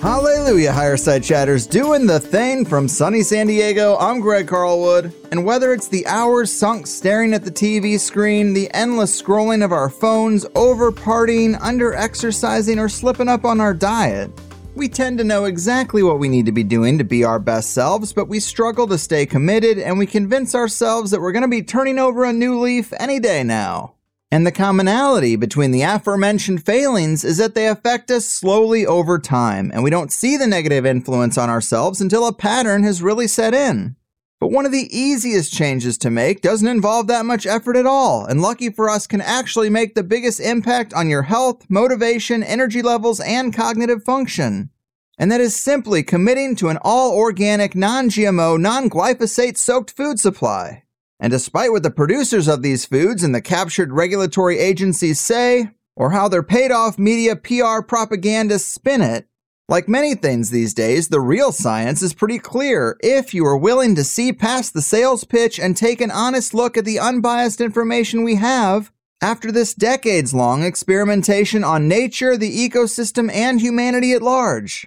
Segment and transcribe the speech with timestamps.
[0.00, 3.96] Hallelujah, Higher Side Chatters, doing the thing from sunny San Diego.
[3.96, 8.72] I'm Greg Carlwood, and whether it's the hours sunk staring at the TV screen, the
[8.72, 14.30] endless scrolling of our phones, over partying, under exercising, or slipping up on our diet,
[14.78, 17.70] we tend to know exactly what we need to be doing to be our best
[17.70, 21.48] selves, but we struggle to stay committed and we convince ourselves that we're going to
[21.48, 23.94] be turning over a new leaf any day now.
[24.30, 29.70] And the commonality between the aforementioned failings is that they affect us slowly over time,
[29.74, 33.54] and we don't see the negative influence on ourselves until a pattern has really set
[33.54, 33.96] in.
[34.40, 38.24] But one of the easiest changes to make doesn't involve that much effort at all,
[38.24, 42.80] and lucky for us can actually make the biggest impact on your health, motivation, energy
[42.80, 44.70] levels, and cognitive function.
[45.18, 50.20] And that is simply committing to an all organic, non GMO, non glyphosate soaked food
[50.20, 50.84] supply.
[51.18, 56.10] And despite what the producers of these foods and the captured regulatory agencies say, or
[56.10, 59.27] how their paid off media PR propagandists spin it,
[59.68, 63.94] like many things these days, the real science is pretty clear if you are willing
[63.96, 68.24] to see past the sales pitch and take an honest look at the unbiased information
[68.24, 74.86] we have after this decades long experimentation on nature, the ecosystem, and humanity at large.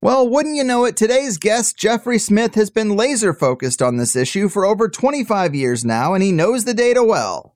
[0.00, 4.16] Well, wouldn't you know it, today's guest, Jeffrey Smith, has been laser focused on this
[4.16, 7.51] issue for over 25 years now, and he knows the data well.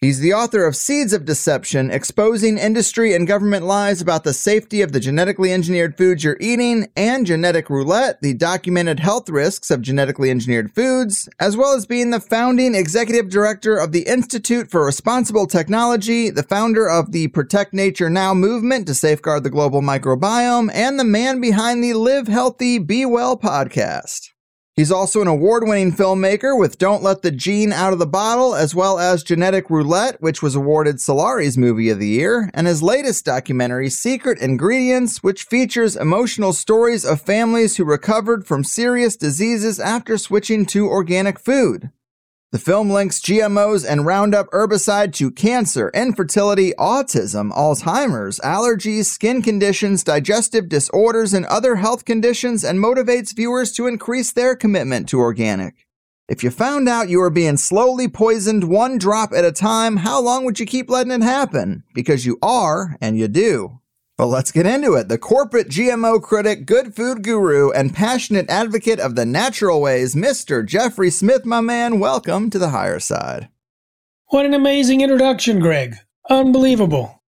[0.00, 4.80] He's the author of Seeds of Deception, exposing industry and government lies about the safety
[4.80, 9.82] of the genetically engineered foods you're eating, and Genetic Roulette, the documented health risks of
[9.82, 14.86] genetically engineered foods, as well as being the founding executive director of the Institute for
[14.86, 20.70] Responsible Technology, the founder of the Protect Nature Now movement to safeguard the global microbiome,
[20.72, 24.30] and the man behind the Live Healthy, Be Well podcast.
[24.80, 28.54] He's also an award winning filmmaker with Don't Let the Gene Out of the Bottle,
[28.54, 32.82] as well as Genetic Roulette, which was awarded Solari's Movie of the Year, and his
[32.82, 39.78] latest documentary, Secret Ingredients, which features emotional stories of families who recovered from serious diseases
[39.78, 41.90] after switching to organic food.
[42.52, 50.02] The film links GMOs and Roundup herbicide to cancer, infertility, autism, Alzheimer's, allergies, skin conditions,
[50.02, 55.86] digestive disorders, and other health conditions and motivates viewers to increase their commitment to organic.
[56.28, 60.20] If you found out you were being slowly poisoned one drop at a time, how
[60.20, 61.84] long would you keep letting it happen?
[61.94, 63.78] Because you are, and you do.
[64.20, 65.08] But let's get into it.
[65.08, 70.62] The corporate GMO critic, good food guru, and passionate advocate of the natural ways, Mr.
[70.62, 73.48] Jeffrey Smith, my man, welcome to the higher side.
[74.26, 75.96] What an amazing introduction, Greg.
[76.28, 77.22] Unbelievable.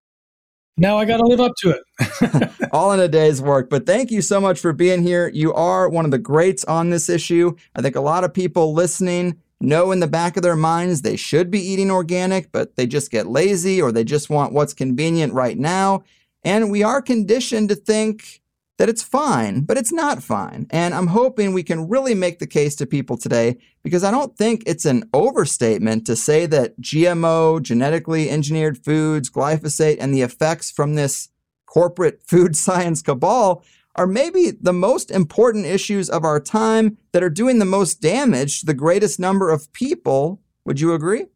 [0.77, 2.51] Now I got to live up to it.
[2.71, 3.71] All in a day's work.
[3.71, 5.31] But thank you so much for being here.
[5.33, 7.55] You are one of the greats on this issue.
[7.75, 11.15] I think a lot of people listening know in the back of their minds they
[11.15, 15.33] should be eating organic, but they just get lazy or they just want what's convenient
[15.33, 16.03] right now.
[16.43, 18.41] And we are conditioned to think
[18.77, 20.67] that it's fine, but it's not fine.
[20.69, 24.35] And I'm hoping we can really make the case to people today because I don't
[24.35, 30.71] think it's an overstatement to say that GMO, genetically engineered foods, glyphosate, and the effects
[30.71, 31.29] from this
[31.65, 33.63] corporate food science cabal
[33.95, 38.59] are maybe the most important issues of our time that are doing the most damage
[38.59, 40.41] to the greatest number of people.
[40.65, 41.27] Would you agree?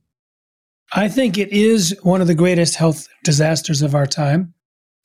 [0.93, 4.53] I think it is one of the greatest health disasters of our time.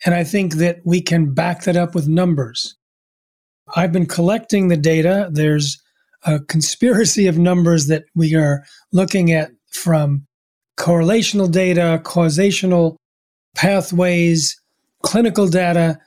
[0.05, 2.77] And I think that we can back that up with numbers.
[3.75, 5.29] I've been collecting the data.
[5.33, 5.81] There's
[6.25, 10.27] a conspiracy of numbers that we are looking at from
[10.79, 12.97] correlational data, causational
[13.55, 14.61] pathways,
[15.03, 15.99] clinical data.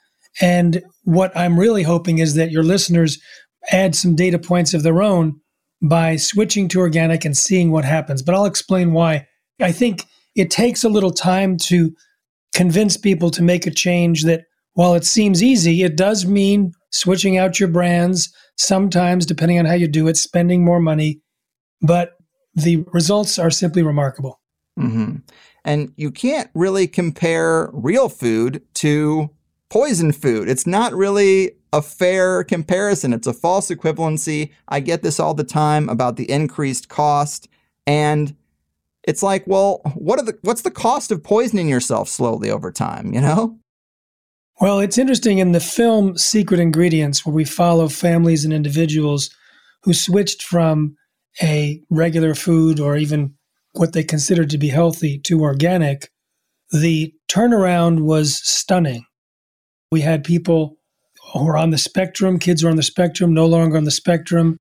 [0.42, 3.20] And what I'm really hoping is that your listeners
[3.72, 5.40] add some data points of their own
[5.82, 8.22] by switching to organic and seeing what happens.
[8.22, 9.28] But I'll explain why.
[9.62, 11.96] I think it takes a little time to
[12.56, 17.38] convince people to make a change that while it seems easy, it does mean switching
[17.38, 21.22] out your brands, sometimes, depending on how you do it, spending more money.
[21.82, 22.14] But
[22.56, 24.40] the results are simply remarkable.
[24.80, 25.18] Mm-hmm.
[25.66, 29.30] And you can't really compare real food to
[29.70, 30.48] poison food.
[30.48, 33.12] It's not really a fair comparison.
[33.14, 34.52] It's a false equivalency.
[34.70, 37.50] I get this all the time about the increased cost.
[37.86, 38.36] And
[39.08, 43.14] it's like, well, what are the what's the cost of poisoning yourself slowly over time,
[43.14, 43.58] you know?
[44.60, 49.30] Well, it's interesting in the film Secret Ingredients, where we follow families and individuals
[49.84, 50.96] who switched from
[51.42, 53.36] a regular food or even
[53.74, 56.10] what they considered to be healthy to organic,
[56.72, 59.06] the turnaround was stunning.
[59.92, 60.78] We had people
[61.34, 63.92] who were on the spectrum, kids who are on the spectrum, no longer on the
[63.92, 64.58] spectrum,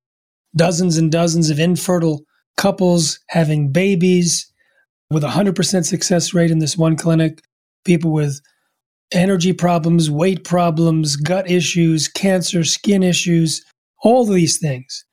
[0.55, 2.23] dozens and dozens of infertile
[2.57, 4.51] couples having babies,
[5.09, 7.41] with a 100% success rate in this one clinic,
[7.83, 8.41] people with
[9.11, 13.63] energy problems, weight problems, gut issues, cancer, skin issues,
[14.03, 15.05] all these things.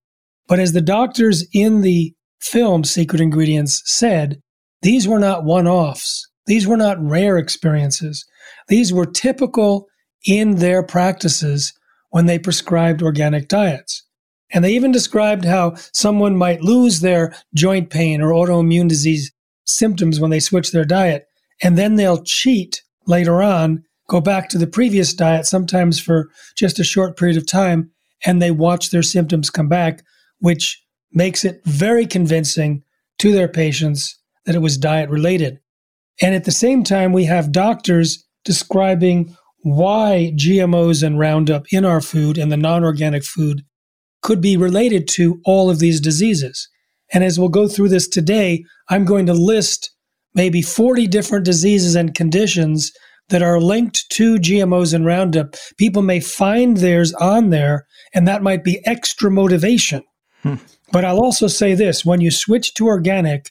[0.49, 4.41] But as the doctors in the film Secret Ingredients said,
[4.83, 6.29] these were not one offs.
[6.47, 8.25] These were not rare experiences.
[8.69, 9.87] These were typical
[10.27, 11.73] in their practices
[12.11, 14.05] when they prescribed organic diets.
[14.53, 19.33] And they even described how someone might lose their joint pain or autoimmune disease
[19.65, 21.27] symptoms when they switch their diet.
[21.63, 26.79] And then they'll cheat later on, go back to the previous diet, sometimes for just
[26.79, 27.91] a short period of time,
[28.25, 30.03] and they watch their symptoms come back,
[30.39, 30.83] which
[31.13, 32.83] makes it very convincing
[33.19, 35.61] to their patients that it was diet related.
[36.21, 42.01] And at the same time, we have doctors describing why GMOs and Roundup in our
[42.01, 43.65] food and the non organic food
[44.23, 46.69] could be related to all of these diseases.
[47.13, 49.91] And as we'll go through this today, I'm going to list
[50.35, 52.93] maybe 40 different diseases and conditions
[53.29, 55.55] that are linked to GMOs and Roundup.
[55.77, 60.03] People may find theirs on there, and that might be extra motivation.
[60.43, 60.57] Hmm.
[60.91, 63.51] But I'll also say this when you switch to organic,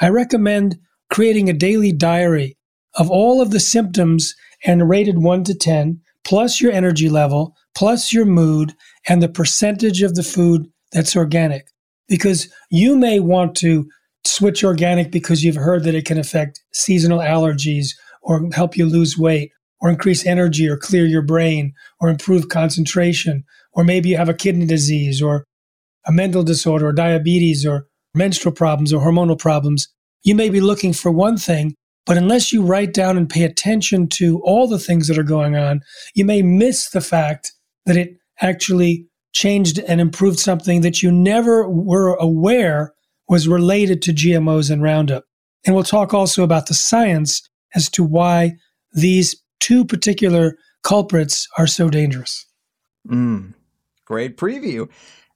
[0.00, 0.78] I recommend
[1.10, 2.56] creating a daily diary
[2.94, 8.12] of all of the symptoms and rated 1 to 10, plus your energy level, plus
[8.12, 8.74] your mood,
[9.08, 11.68] and the percentage of the food that's organic.
[12.08, 13.88] Because you may want to
[14.24, 17.88] switch organic because you've heard that it can affect seasonal allergies
[18.22, 19.50] or help you lose weight
[19.80, 23.44] or increase energy or clear your brain or improve concentration.
[23.72, 25.44] Or maybe you have a kidney disease or
[26.06, 29.88] a mental disorder or diabetes or menstrual problems or hormonal problems.
[30.24, 31.74] You may be looking for one thing,
[32.06, 35.56] but unless you write down and pay attention to all the things that are going
[35.56, 35.80] on,
[36.14, 37.52] you may miss the fact
[37.86, 42.94] that it actually changed and improved something that you never were aware
[43.28, 45.24] was related to GMOs and Roundup.
[45.66, 48.56] And we'll talk also about the science as to why
[48.92, 52.46] these two particular culprits are so dangerous.
[53.06, 53.54] Mm,
[54.06, 54.88] great preview.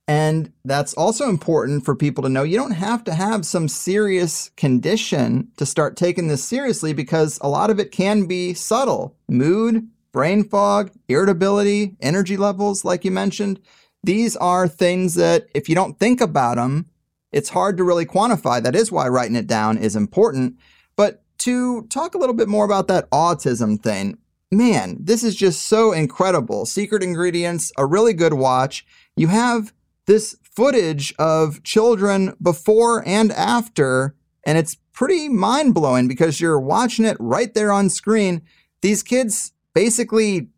[0.08, 2.42] And that's also important for people to know.
[2.42, 7.48] You don't have to have some serious condition to start taking this seriously because a
[7.48, 13.60] lot of it can be subtle mood, brain fog, irritability, energy levels, like you mentioned.
[14.04, 16.86] These are things that if you don't think about them,
[17.32, 18.62] it's hard to really quantify.
[18.62, 20.56] That is why writing it down is important.
[20.96, 24.18] But to talk a little bit more about that autism thing,
[24.50, 26.66] man, this is just so incredible.
[26.66, 28.84] Secret Ingredients, a really good watch.
[29.16, 29.72] You have
[30.06, 34.14] this footage of children before and after,
[34.44, 38.42] and it's pretty mind blowing because you're watching it right there on screen.
[38.82, 40.48] These kids basically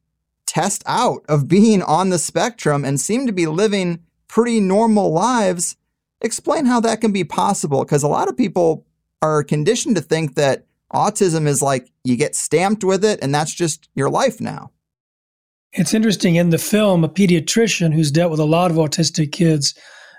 [0.47, 5.77] test out of being on the spectrum and seem to be living pretty normal lives.
[6.21, 8.87] Explain how that can be possible because a lot of people
[9.21, 13.55] are conditioned to think that autism is like you get stamped with it and that's
[13.55, 14.71] just your life now.
[15.73, 19.75] It's interesting in the film, a pediatrician who's dealt with a lot of autistic kids,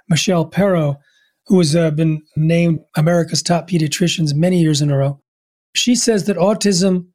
[0.10, 1.00] Michelle Perro,
[1.48, 5.22] who has uh, been named America's top pediatricians many years in a row,
[5.74, 7.08] she says that autism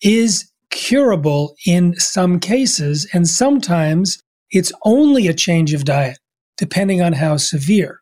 [0.00, 6.18] is curable in some cases, and sometimes it's only a change of diet,
[6.56, 8.00] depending on how severe.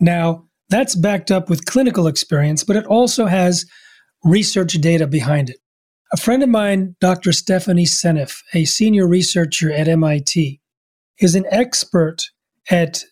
[0.00, 3.66] Now, that's backed up with clinical experience, but it also has
[4.24, 5.58] research data behind it.
[6.12, 7.32] A friend of mine, Dr.
[7.32, 10.60] Stephanie Seneff, a senior researcher at MIT,
[11.18, 12.22] is an expert
[12.70, 13.04] at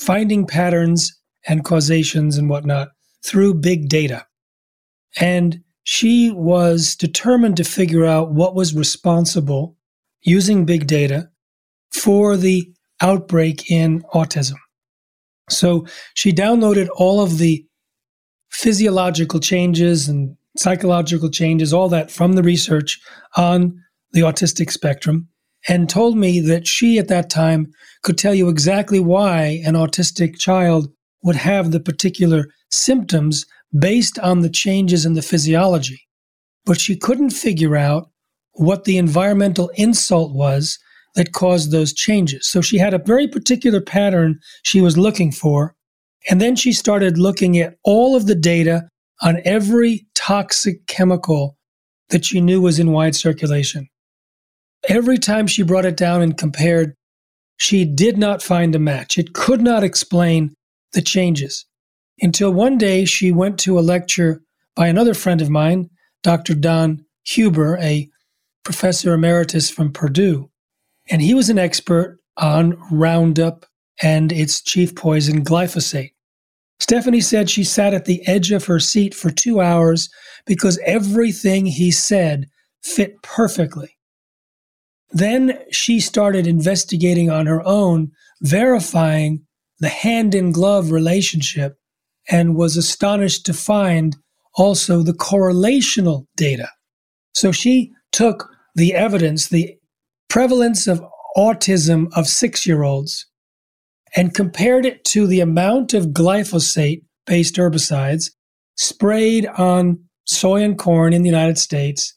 [0.00, 1.12] finding patterns
[1.46, 2.88] and causations and whatnot
[3.24, 4.26] through big data.
[5.20, 9.76] And she was determined to figure out what was responsible
[10.22, 11.28] using big data
[11.92, 14.56] for the outbreak in autism.
[15.50, 17.66] So she downloaded all of the
[18.50, 23.00] physiological changes and psychological changes, all that from the research
[23.36, 23.78] on
[24.12, 25.28] the autistic spectrum,
[25.68, 27.66] and told me that she at that time
[28.02, 30.88] could tell you exactly why an autistic child
[31.22, 33.44] would have the particular symptoms
[33.78, 36.00] based on the changes in the physiology.
[36.64, 38.10] But she couldn't figure out
[38.52, 40.78] what the environmental insult was
[41.14, 42.46] that caused those changes.
[42.46, 45.74] So she had a very particular pattern she was looking for.
[46.30, 48.88] And then she started looking at all of the data
[49.20, 51.56] on every toxic chemical
[52.10, 53.88] that she knew was in wide circulation.
[54.88, 56.94] Every time she brought it down and compared,
[57.56, 59.18] she did not find a match.
[59.18, 60.54] It could not explain
[60.92, 61.64] the changes.
[62.20, 64.42] Until one day she went to a lecture
[64.74, 65.90] by another friend of mine,
[66.22, 66.54] Dr.
[66.54, 68.08] Don Huber, a
[68.64, 70.50] professor emeritus from Purdue.
[71.10, 73.66] And he was an expert on Roundup
[74.02, 76.12] and its chief poison, glyphosate.
[76.80, 80.08] Stephanie said she sat at the edge of her seat for two hours
[80.46, 82.46] because everything he said
[82.82, 83.96] fit perfectly.
[85.10, 88.10] Then she started investigating on her own,
[88.42, 89.46] verifying
[89.78, 91.78] the hand in glove relationship,
[92.30, 94.16] and was astonished to find
[94.54, 96.68] also the correlational data.
[97.34, 99.76] So she took the evidence, the
[100.28, 101.04] prevalence of
[101.36, 103.26] autism of six year olds,
[104.16, 108.30] and compared it to the amount of glyphosate based herbicides
[108.76, 112.16] sprayed on soy and corn in the United States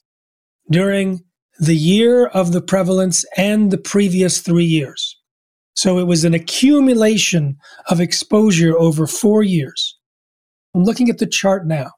[0.70, 1.20] during
[1.58, 5.16] the year of the prevalence and the previous three years.
[5.74, 7.56] So it was an accumulation
[7.88, 9.97] of exposure over four years.
[10.74, 11.90] I'm looking at the chart now.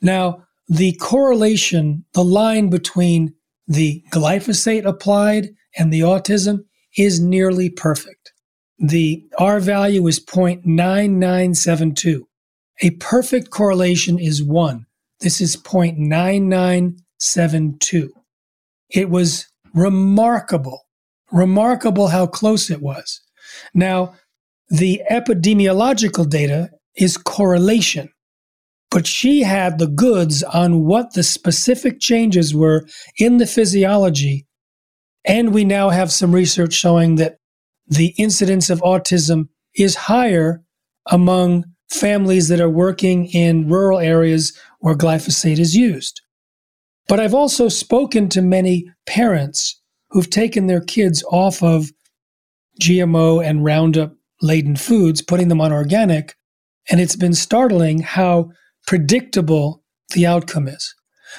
[0.00, 3.34] Now, the correlation, the line between
[3.66, 6.64] the glyphosate applied and the autism
[6.96, 8.32] is nearly perfect.
[8.78, 12.22] The R value is 0.9972.
[12.80, 14.86] A perfect correlation is 1.
[15.20, 18.08] This is 0.9972.
[18.90, 20.82] It was remarkable,
[21.30, 23.20] remarkable how close it was.
[23.72, 24.14] Now,
[24.68, 28.10] the epidemiological data is correlation,
[28.90, 32.86] but she had the goods on what the specific changes were
[33.18, 34.46] in the physiology.
[35.24, 37.36] And we now have some research showing that
[37.86, 40.62] the incidence of autism is higher
[41.10, 46.20] among families that are working in rural areas where glyphosate is used.
[47.08, 49.80] But I've also spoken to many parents
[50.10, 51.90] who've taken their kids off of
[52.80, 56.34] GMO and Roundup laden foods, putting them on organic,
[56.90, 58.50] and it's been startling how
[58.86, 59.82] predictable
[60.14, 60.94] the outcome is.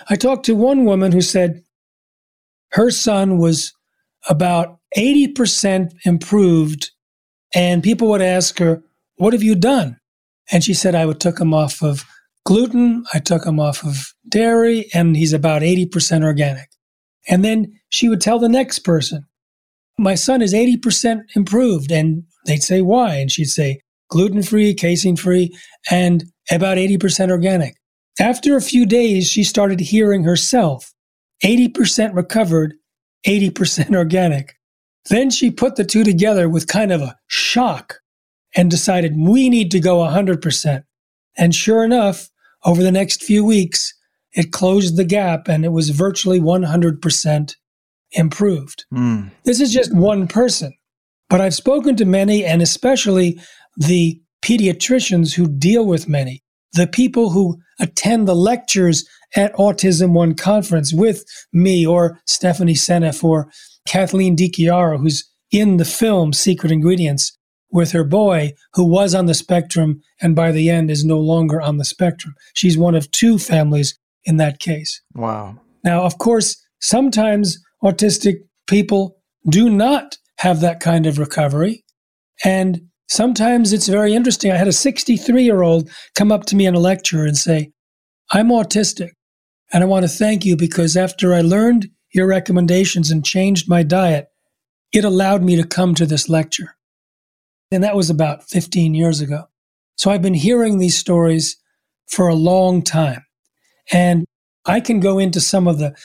[0.09, 1.63] I talked to one woman who said
[2.71, 3.71] her son was
[4.27, 6.91] about 80% improved,
[7.53, 8.81] and people would ask her,
[9.17, 9.97] What have you done?
[10.51, 12.03] And she said, I took him off of
[12.45, 16.69] gluten, I took him off of dairy, and he's about 80% organic.
[17.29, 19.25] And then she would tell the next person,
[19.97, 21.91] My son is 80% improved.
[21.91, 23.15] And they'd say, Why?
[23.15, 23.81] And she'd say,
[24.13, 25.51] Gluten free, casein free,
[25.89, 27.75] and about 80% organic.
[28.19, 30.93] After a few days, she started hearing herself
[31.43, 32.75] 80% recovered,
[33.25, 34.53] 80% organic.
[35.09, 37.95] Then she put the two together with kind of a shock
[38.55, 40.83] and decided we need to go 100%.
[41.35, 42.29] And sure enough,
[42.65, 43.95] over the next few weeks,
[44.33, 47.55] it closed the gap and it was virtually 100%
[48.11, 48.85] improved.
[48.93, 49.31] Mm.
[49.43, 50.71] This is just one person,
[51.31, 53.39] but I've spoken to many, and especially
[53.77, 60.35] the pediatricians who deal with many, the people who attend the lectures at Autism One
[60.35, 63.49] conference with me or Stephanie Seneff or
[63.87, 67.37] Kathleen DiChiaro, who's in the film Secret Ingredients
[67.71, 71.59] with her boy who was on the spectrum and by the end is no longer
[71.59, 72.35] on the spectrum.
[72.53, 75.01] She's one of two families in that case.
[75.15, 75.59] Wow.
[75.83, 78.35] Now, of course, sometimes autistic
[78.67, 79.17] people
[79.49, 81.83] do not have that kind of recovery.
[82.43, 84.51] And sometimes it's very interesting.
[84.51, 87.71] I had a 63 year old come up to me in a lecture and say,
[88.31, 89.09] I'm autistic.
[89.71, 93.83] And I want to thank you because after I learned your recommendations and changed my
[93.83, 94.27] diet,
[94.91, 96.75] it allowed me to come to this lecture.
[97.71, 99.45] And that was about 15 years ago.
[99.97, 101.57] So I've been hearing these stories
[102.07, 103.23] for a long time.
[103.91, 104.25] And
[104.65, 105.95] I can go into some of the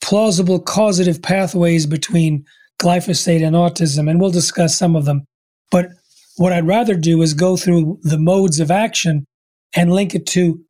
[0.00, 2.44] plausible causative pathways between
[2.80, 5.24] glyphosate and autism, and we'll discuss some of them.
[5.70, 5.88] But
[6.36, 9.26] what I'd rather do is go through the modes of action
[9.74, 10.60] and link it to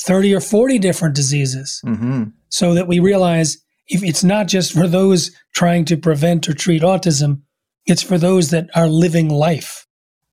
[0.00, 2.24] 30 or 40 different diseases mm-hmm.
[2.48, 6.82] so that we realize if it's not just for those trying to prevent or treat
[6.82, 7.42] autism,
[7.86, 9.86] it's for those that are living life.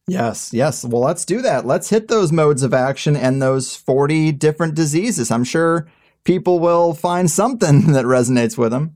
[0.07, 0.85] Yes, yes.
[0.85, 1.65] Well, let's do that.
[1.65, 5.31] Let's hit those modes of action and those 40 different diseases.
[5.31, 5.87] I'm sure
[6.23, 8.95] people will find something that resonates with them.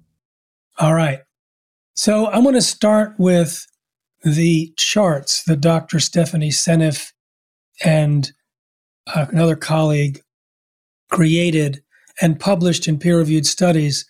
[0.79, 1.19] All right.
[1.95, 3.65] So I'm going to start with
[4.23, 5.99] the charts that Dr.
[5.99, 7.11] Stephanie Seneff
[7.83, 8.31] and
[9.07, 10.21] uh, another colleague
[11.09, 11.81] created
[12.21, 14.05] and published in peer reviewed studies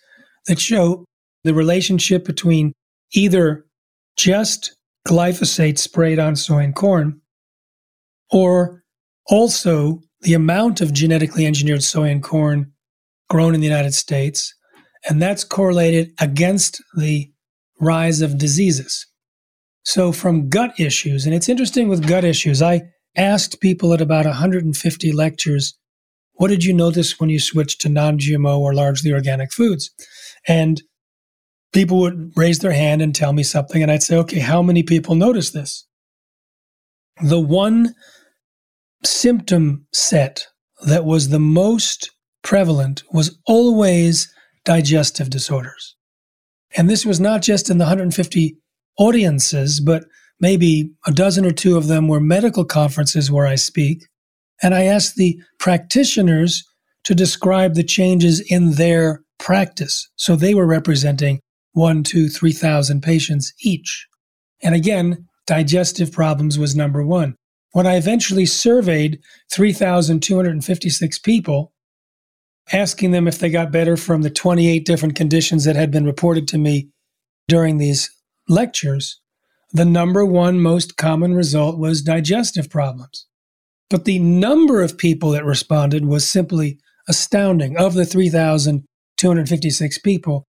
[0.46, 1.04] that show
[1.44, 2.72] the relationship between
[3.12, 3.64] either
[4.16, 4.76] just
[5.08, 7.20] glyphosate sprayed on soy and corn,
[8.30, 8.82] or
[9.28, 12.72] also the amount of genetically engineered soy and corn
[13.28, 14.54] grown in the United States,
[15.08, 17.30] and that's correlated against the
[17.80, 19.06] rise of diseases.
[19.84, 22.82] So, from gut issues, and it's interesting with gut issues, I
[23.16, 25.76] asked people at about 150 lectures,
[26.34, 29.90] what did you notice when you switched to non GMO or largely organic foods?
[30.46, 30.82] And
[31.72, 34.82] people would raise their hand and tell me something, and I'd say, okay, how many
[34.82, 35.86] people notice this?
[37.22, 37.94] The one
[39.04, 40.46] symptom set
[40.86, 42.10] that was the most
[42.42, 44.32] prevalent was always
[44.64, 45.96] digestive disorders.
[46.76, 48.56] And this was not just in the 150
[48.98, 50.04] audiences, but
[50.40, 54.06] maybe a dozen or two of them were medical conferences where I speak.
[54.62, 56.64] And I asked the practitioners
[57.04, 60.08] to describe the changes in their practice.
[60.16, 61.40] So they were representing
[61.72, 64.06] one, two, 3,000 patients each.
[64.62, 67.34] And again, digestive problems was number one.
[67.72, 69.18] When I eventually surveyed
[69.50, 71.72] 3,256 people,
[72.72, 76.46] asking them if they got better from the 28 different conditions that had been reported
[76.48, 76.88] to me
[77.48, 78.10] during these
[78.52, 79.20] lectures,
[79.72, 83.26] the number one most common result was digestive problems.
[83.90, 86.78] But the number of people that responded was simply
[87.08, 87.76] astounding.
[87.76, 90.46] Of the 3,256 people,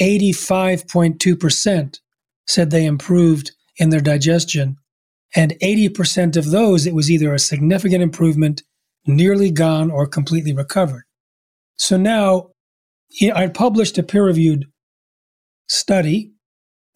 [0.00, 1.98] 85.2%
[2.46, 4.76] said they improved in their digestion.
[5.34, 8.62] And 80% of those, it was either a significant improvement,
[9.06, 11.04] nearly gone, or completely recovered.
[11.76, 12.50] So now
[13.34, 14.66] I published a peer reviewed
[15.68, 16.33] study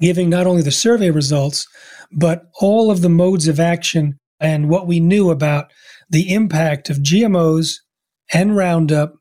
[0.01, 1.67] giving not only the survey results,
[2.13, 5.71] but all of the modes of action and what we knew about
[6.09, 7.77] the impact of GMOs
[8.33, 9.15] and Roundup,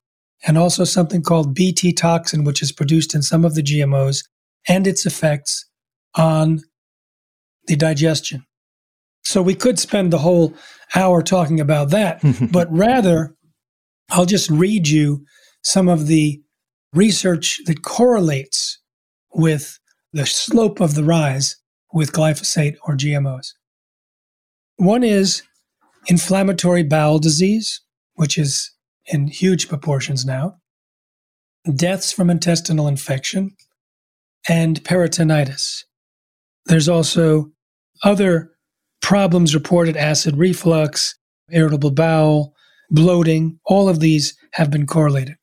[0.45, 4.23] and also something called Bt toxin, which is produced in some of the GMOs,
[4.67, 5.65] and its effects
[6.15, 6.61] on
[7.67, 8.45] the digestion.
[9.23, 10.53] So we could spend the whole
[10.95, 13.33] hour talking about that, but rather,
[14.09, 15.25] I'll just read you
[15.63, 16.41] some of the
[16.93, 18.79] research that correlates
[19.33, 19.79] with
[20.13, 21.57] the slope of the rise
[21.93, 23.53] with glyphosate or GMOs.
[24.77, 25.41] One is
[26.07, 27.81] inflammatory bowel disease,
[28.15, 28.71] which is
[29.05, 30.57] in huge proportions now,
[31.75, 33.55] deaths from intestinal infection,
[34.47, 35.83] and peritonitis.
[36.65, 37.51] There's also
[38.03, 38.51] other
[39.01, 41.15] problems reported acid reflux,
[41.49, 42.53] irritable bowel,
[42.89, 43.59] bloating.
[43.65, 45.35] All of these have been correlated.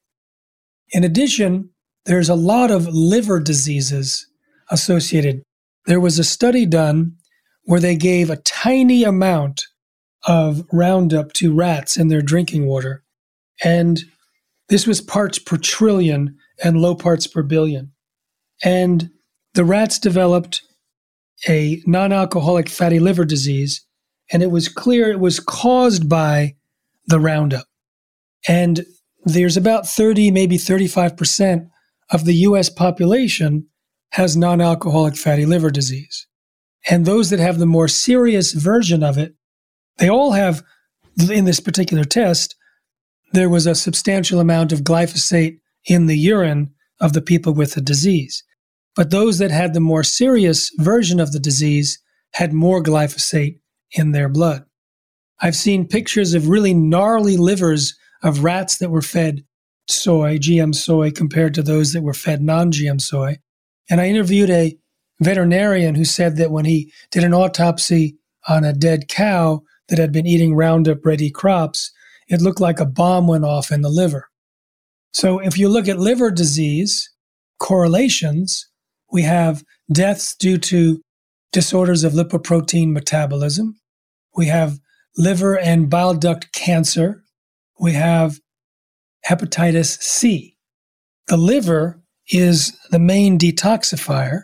[0.92, 1.70] In addition,
[2.06, 4.26] there's a lot of liver diseases
[4.74, 5.42] associated.
[5.86, 7.16] There was a study done
[7.62, 9.64] where they gave a tiny amount
[10.26, 13.02] of Roundup to rats in their drinking water.
[13.62, 14.02] And
[14.68, 17.92] this was parts per trillion and low parts per billion.
[18.62, 19.10] And
[19.54, 20.62] the rats developed
[21.48, 23.84] a non alcoholic fatty liver disease,
[24.32, 26.54] and it was clear it was caused by
[27.06, 27.66] the Roundup.
[28.48, 28.86] And
[29.24, 31.68] there's about 30, maybe 35%
[32.10, 33.66] of the US population
[34.14, 36.26] has non alcoholic fatty liver disease.
[36.88, 39.34] And those that have the more serious version of it,
[39.98, 40.62] they all have,
[41.30, 42.54] in this particular test,
[43.32, 47.80] there was a substantial amount of glyphosate in the urine of the people with the
[47.80, 48.44] disease.
[48.94, 51.98] But those that had the more serious version of the disease
[52.34, 53.58] had more glyphosate
[53.92, 54.64] in their blood.
[55.40, 59.44] I've seen pictures of really gnarly livers of rats that were fed
[59.88, 63.38] soy, GM soy, compared to those that were fed non GM soy.
[63.90, 64.76] And I interviewed a
[65.20, 68.16] veterinarian who said that when he did an autopsy
[68.48, 71.92] on a dead cow that had been eating Roundup ready crops,
[72.28, 74.28] it looked like a bomb went off in the liver.
[75.12, 77.10] So if you look at liver disease
[77.60, 78.68] correlations,
[79.12, 81.00] we have deaths due to
[81.52, 83.78] disorders of lipoprotein metabolism.
[84.36, 84.80] We have
[85.16, 87.22] liver and bile duct cancer.
[87.78, 88.40] We have
[89.26, 90.56] hepatitis C.
[91.28, 94.42] The liver is the main detoxifier,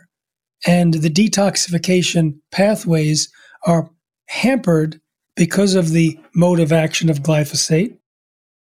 [0.65, 3.31] and the detoxification pathways
[3.65, 3.89] are
[4.27, 4.99] hampered
[5.35, 7.97] because of the mode of action of glyphosate.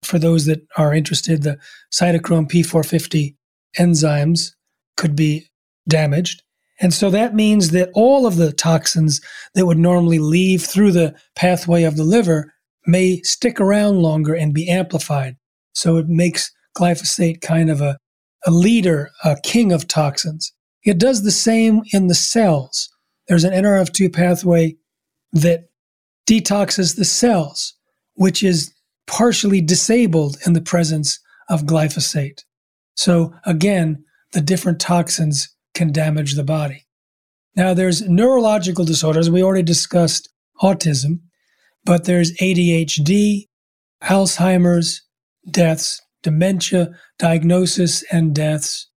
[0.04, 1.58] For those that are interested, the
[1.94, 3.36] cytochrome P450
[3.78, 4.52] enzymes
[4.98, 5.48] could be
[5.88, 6.44] damaged.
[6.80, 9.22] And so that means that all of the toxins
[9.54, 12.54] that would normally leave through the pathway of the liver
[12.86, 15.38] may stick around longer and be amplified.
[15.74, 17.98] So it makes glyphosate kind of a
[18.46, 20.54] a leader, a king of toxins.
[20.84, 22.90] It does the same in the cells.
[23.28, 24.76] There's an NRF2 pathway
[25.34, 25.66] that
[26.28, 27.74] detoxes the cells,
[28.14, 28.74] which is
[29.08, 32.44] partially disabled in the presence of glyphosate.
[32.96, 36.86] So again, the different toxins can damage the body.
[37.56, 39.30] Now, there's neurological disorders.
[39.30, 40.30] We already discussed
[40.62, 41.20] autism,
[41.86, 43.48] but there's ADHD,
[44.04, 45.02] Alzheimer's,
[45.50, 48.90] deaths, dementia diagnosis and deaths,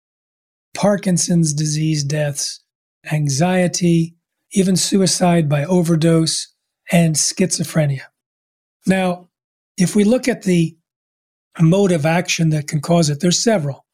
[0.75, 2.65] Parkinson's disease deaths,
[3.13, 4.17] anxiety,
[4.53, 6.49] even suicide by overdose,
[6.91, 8.01] and schizophrenia.
[8.87, 9.29] Now,
[9.77, 10.75] if we look at the
[11.61, 13.85] mode of action that can cause it, there's several.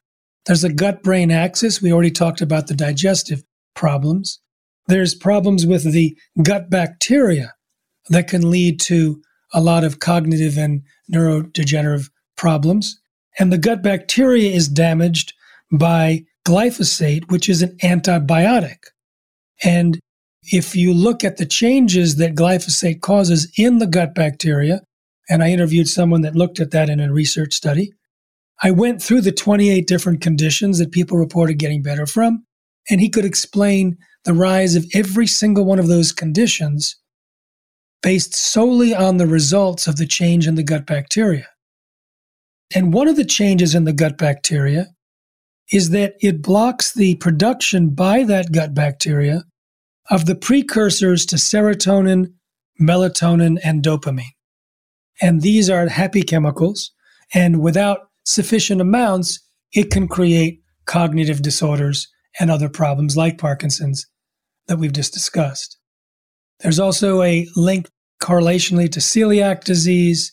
[0.46, 1.82] There's a gut brain axis.
[1.82, 3.42] We already talked about the digestive
[3.74, 4.40] problems.
[4.86, 7.54] There's problems with the gut bacteria
[8.10, 9.20] that can lead to
[9.52, 13.00] a lot of cognitive and neurodegenerative problems.
[13.38, 15.32] And the gut bacteria is damaged
[15.72, 18.78] by glyphosate, which is an antibiotic.
[19.62, 19.98] And
[20.42, 24.82] if you look at the changes that glyphosate causes in the gut bacteria,
[25.28, 27.92] and I interviewed someone that looked at that in a research study,
[28.62, 32.44] I went through the 28 different conditions that people reported getting better from,
[32.90, 36.96] and he could explain the rise of every single one of those conditions
[38.02, 41.46] based solely on the results of the change in the gut bacteria.
[42.74, 44.86] And one of the changes in the gut bacteria
[45.72, 49.44] is that it blocks the production by that gut bacteria
[50.10, 52.32] of the precursors to serotonin,
[52.80, 54.34] melatonin, and dopamine.
[55.20, 56.90] And these are happy chemicals.
[57.32, 59.40] And without sufficient amounts,
[59.72, 64.06] it can create cognitive disorders and other problems like Parkinson's
[64.66, 65.78] that we've just discussed.
[66.60, 67.88] There's also a link
[68.22, 70.32] correlationally to celiac disease,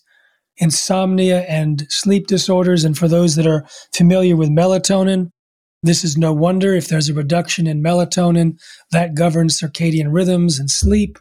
[0.57, 2.83] insomnia, and sleep disorders.
[2.83, 5.29] And for those that are familiar with melatonin,
[5.83, 8.59] this is no wonder if there's a reduction in melatonin
[8.91, 11.17] that governs circadian rhythms and sleep.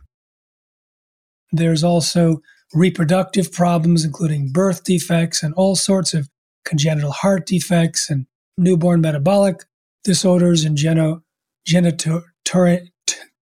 [1.53, 2.40] There's also
[2.75, 6.29] reproductive problems, including birth defects and all sorts of
[6.64, 8.27] congenital heart defects and
[8.59, 9.64] newborn metabolic
[10.05, 11.23] disorders and geno,
[11.66, 12.23] genito,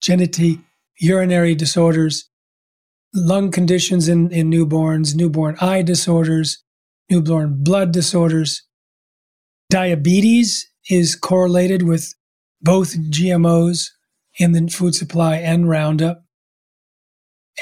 [0.03, 0.61] geniti
[0.99, 2.29] urinary disorders,
[3.17, 6.63] lung conditions in, in newborns, newborn eye disorders,
[7.11, 8.63] newborn blood disorders.
[9.71, 12.15] Diabetes is correlated with
[12.61, 13.91] both GMOs
[14.39, 16.23] in the food supply and Roundup,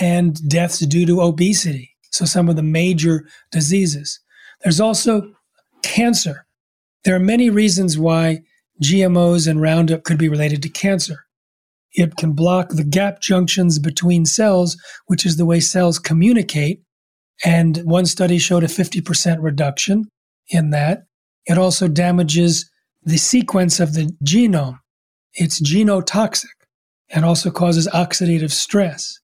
[0.01, 1.93] and deaths due to obesity.
[2.11, 4.21] So, some of the major diseases.
[4.63, 5.33] There's also
[5.83, 6.47] cancer.
[7.05, 8.43] There are many reasons why
[8.83, 11.24] GMOs and Roundup could be related to cancer.
[11.95, 14.77] It can block the gap junctions between cells,
[15.07, 16.83] which is the way cells communicate.
[17.45, 20.07] And one study showed a 50% reduction
[20.49, 21.05] in that.
[21.47, 22.69] It also damages
[23.03, 24.79] the sequence of the genome.
[25.35, 26.47] It's genotoxic
[27.11, 29.19] and also causes oxidative stress.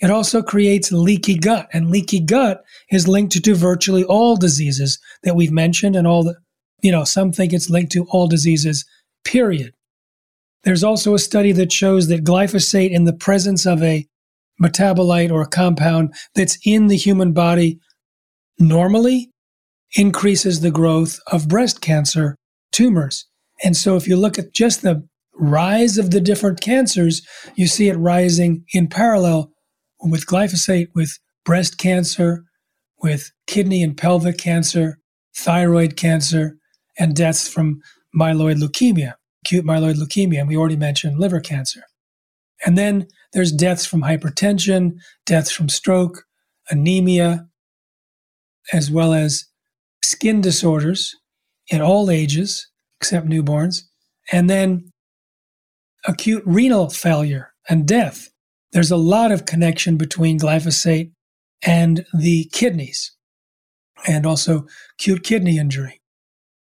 [0.00, 5.36] It also creates leaky gut, and leaky gut is linked to virtually all diseases that
[5.36, 6.36] we've mentioned, and all the,
[6.80, 8.86] you know, some think it's linked to all diseases,
[9.24, 9.74] period.
[10.64, 14.06] There's also a study that shows that glyphosate, in the presence of a
[14.62, 17.78] metabolite or a compound that's in the human body
[18.58, 19.30] normally,
[19.96, 22.36] increases the growth of breast cancer
[22.72, 23.26] tumors.
[23.64, 25.02] And so if you look at just the
[25.34, 27.22] rise of the different cancers,
[27.56, 29.50] you see it rising in parallel
[30.00, 32.44] with glyphosate, with breast cancer,
[33.02, 34.98] with kidney and pelvic cancer,
[35.34, 36.56] thyroid cancer,
[36.98, 37.80] and deaths from
[38.14, 40.40] myeloid leukemia, acute myeloid leukemia.
[40.40, 41.82] And we already mentioned liver cancer.
[42.64, 46.24] And then there's deaths from hypertension, deaths from stroke,
[46.68, 47.46] anemia,
[48.72, 49.46] as well as
[50.04, 51.16] skin disorders
[51.68, 52.68] in all ages,
[53.00, 53.82] except newborns,
[54.30, 54.90] and then
[56.06, 58.28] acute renal failure and death.
[58.72, 61.12] There's a lot of connection between glyphosate
[61.62, 63.12] and the kidneys,
[64.06, 64.66] and also
[64.98, 65.99] acute kidney injury,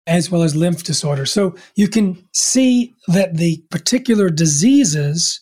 [0.06, 1.32] as well as lymph disorders.
[1.32, 5.40] So you can see that the particular diseases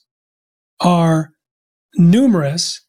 [0.80, 1.32] are
[1.96, 2.80] numerous.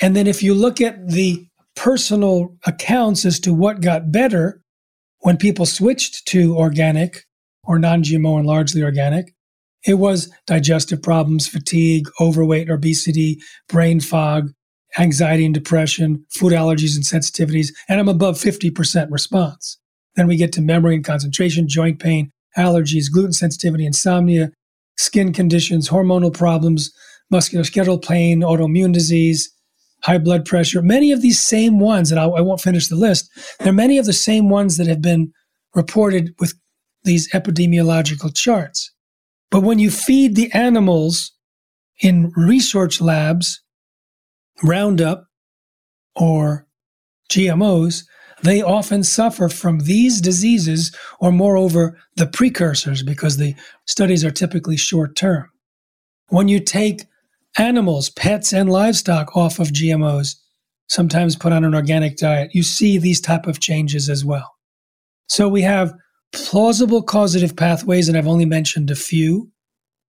[0.00, 4.60] And then if you look at the personal accounts as to what got better
[5.20, 7.24] when people switched to organic
[7.64, 9.32] or non GMO and largely organic,
[9.86, 14.52] it was digestive problems, fatigue, overweight, obesity, brain fog,
[14.98, 19.78] anxiety and depression, food allergies and sensitivities, and I'm above 50% response.
[20.16, 24.50] Then we get to memory and concentration, joint pain, allergies, gluten sensitivity, insomnia,
[24.98, 26.92] skin conditions, hormonal problems,
[27.32, 29.50] musculoskeletal pain, autoimmune disease,
[30.02, 30.82] high blood pressure.
[30.82, 33.98] Many of these same ones, and I, I won't finish the list, there are many
[33.98, 35.32] of the same ones that have been
[35.74, 36.54] reported with
[37.04, 38.92] these epidemiological charts.
[39.50, 41.32] But when you feed the animals
[42.00, 43.60] in research labs
[44.62, 45.26] Roundup
[46.14, 46.66] or
[47.30, 48.04] GMOs,
[48.42, 53.54] they often suffer from these diseases or, moreover, the precursors because the
[53.86, 55.48] studies are typically short term.
[56.28, 57.04] When you take
[57.58, 60.36] animals, pets, and livestock off of GMOs,
[60.88, 64.54] sometimes put on an organic diet, you see these type of changes as well.
[65.28, 65.94] So we have
[66.32, 69.50] plausible causative pathways, and I've only mentioned a few.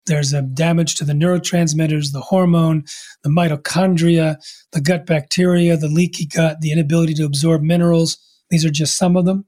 [0.06, 2.84] There's a damage to the neurotransmitters, the hormone,
[3.22, 4.36] the mitochondria,
[4.72, 8.18] the gut bacteria, the leaky gut, the inability to absorb minerals.
[8.50, 9.46] These are just some of them.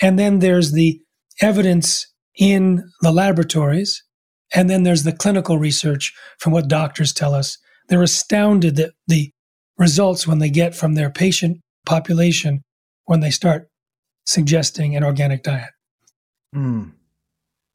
[0.00, 1.00] And then there's the
[1.40, 4.02] evidence in the laboratories.
[4.54, 7.58] And then there's the clinical research from what doctors tell us.
[7.88, 9.30] They're astounded that the
[9.76, 12.62] results when they get from their patient population
[13.04, 13.68] when they start
[14.24, 15.70] suggesting an organic diet.
[16.54, 16.92] Mm.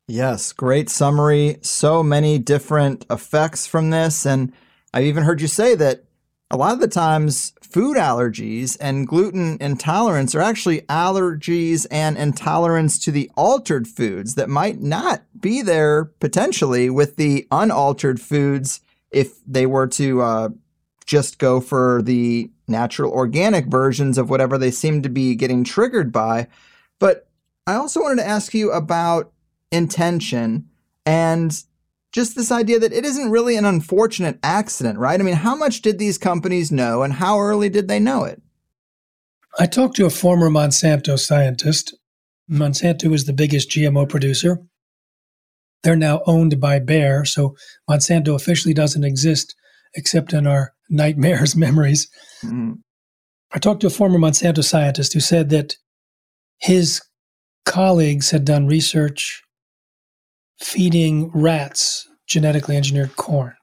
[0.10, 1.60] Yes, great summary.
[1.62, 4.26] So many different effects from this.
[4.26, 4.52] And
[4.91, 6.04] I've even heard you say that
[6.50, 12.98] a lot of the times food allergies and gluten intolerance are actually allergies and intolerance
[13.06, 19.36] to the altered foods that might not be there potentially with the unaltered foods if
[19.45, 20.50] they were to uh,
[21.06, 26.12] just go for the natural organic versions of whatever they seem to be getting triggered
[26.12, 26.48] by.
[26.98, 27.28] But
[27.67, 29.32] I also wanted to ask you about
[29.72, 30.70] intention
[31.06, 31.64] and
[32.12, 35.20] just this idea that it isn't really an unfortunate accident, right?
[35.20, 38.42] I mean, how much did these companies know and how early did they know it?
[39.60, 41.96] I talked to a former Monsanto scientist.
[42.50, 44.60] Monsanto is the biggest GMO producer.
[45.84, 47.56] They're now owned by Bayer, so
[47.90, 49.56] Monsanto officially doesn't exist
[49.96, 52.10] except in our nightmares memories.
[52.44, 52.74] Mm-hmm.
[53.52, 55.76] I talked to a former Monsanto scientist who said that
[56.60, 57.02] his
[57.66, 59.42] colleagues had done research
[60.60, 63.56] feeding rats genetically engineered corn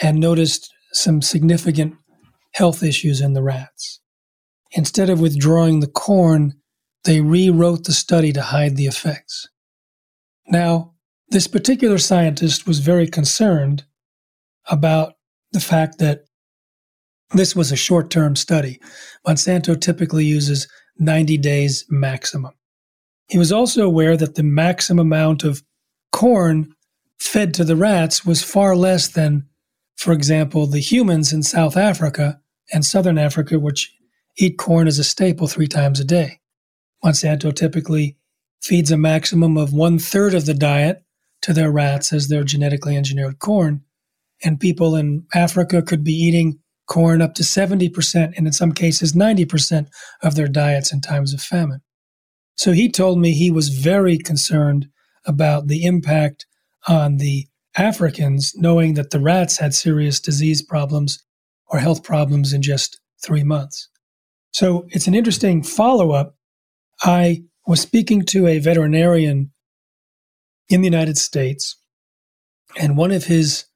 [0.00, 1.94] and noticed some significant
[2.52, 4.00] health issues in the rats.
[4.72, 6.54] Instead of withdrawing the corn,
[7.04, 9.48] they rewrote the study to hide the effects.
[10.46, 10.94] Now,
[11.30, 13.84] this particular scientist was very concerned
[14.68, 15.14] about
[15.52, 16.22] the fact that
[17.32, 18.80] this was a short term study.
[19.26, 20.66] Monsanto typically uses
[20.98, 22.52] 90 days maximum.
[23.28, 25.62] He was also aware that the maximum amount of
[26.12, 26.74] corn
[27.18, 29.46] fed to the rats was far less than,
[29.96, 32.40] for example, the humans in South Africa
[32.72, 33.94] and Southern Africa, which
[34.38, 36.40] eat corn as a staple three times a day.
[37.04, 38.16] Monsanto typically
[38.62, 41.02] feeds a maximum of one third of the diet
[41.42, 43.82] to their rats as their genetically engineered corn.
[44.44, 49.12] And people in Africa could be eating corn up to 70% and in some cases
[49.12, 49.88] 90%
[50.22, 51.82] of their diets in times of famine.
[52.56, 54.88] So he told me he was very concerned
[55.26, 56.46] about the impact
[56.86, 61.22] on the Africans, knowing that the rats had serious disease problems
[61.66, 63.88] or health problems in just three months.
[64.52, 66.34] So it's an interesting follow up.
[67.02, 69.52] I was speaking to a veterinarian
[70.68, 71.76] in the United States,
[72.78, 73.66] and one of his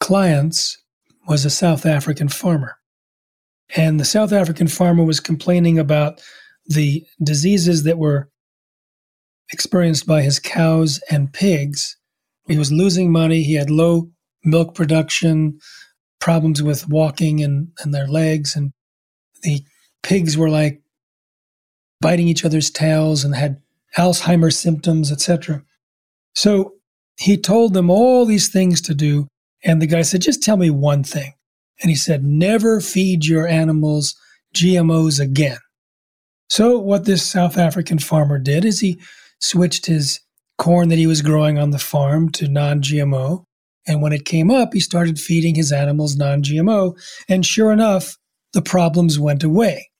[0.00, 0.80] clients
[1.26, 2.76] was a South African farmer.
[3.74, 6.22] And the South African farmer was complaining about
[6.66, 8.30] the diseases that were
[9.52, 11.96] experienced by his cows and pigs.
[12.48, 13.42] He was losing money.
[13.42, 14.10] He had low
[14.44, 15.58] milk production,
[16.20, 18.56] problems with walking and, and their legs.
[18.56, 18.72] And
[19.42, 19.62] the
[20.02, 20.80] pigs were like
[22.00, 23.58] biting each other's tails and had
[23.96, 25.62] Alzheimer's symptoms, etc.
[26.34, 26.74] So
[27.18, 29.26] he told them all these things to do.
[29.64, 31.32] And the guy said, just tell me one thing.
[31.82, 34.14] And he said, never feed your animals
[34.54, 35.58] GMOs again.
[36.48, 39.00] So, what this South African farmer did is he
[39.40, 40.20] switched his
[40.58, 43.44] corn that he was growing on the farm to non GMO.
[43.86, 46.98] And when it came up, he started feeding his animals non GMO.
[47.28, 48.16] And sure enough,
[48.52, 49.90] the problems went away.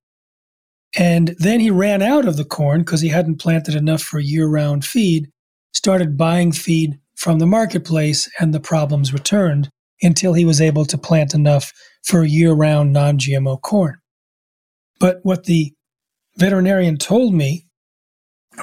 [0.98, 4.46] And then he ran out of the corn because he hadn't planted enough for year
[4.46, 5.28] round feed,
[5.74, 9.68] started buying feed from the marketplace, and the problems returned
[10.02, 11.72] until he was able to plant enough
[12.04, 13.98] for year round non GMO corn.
[14.98, 15.74] But what the
[16.38, 17.65] veterinarian told me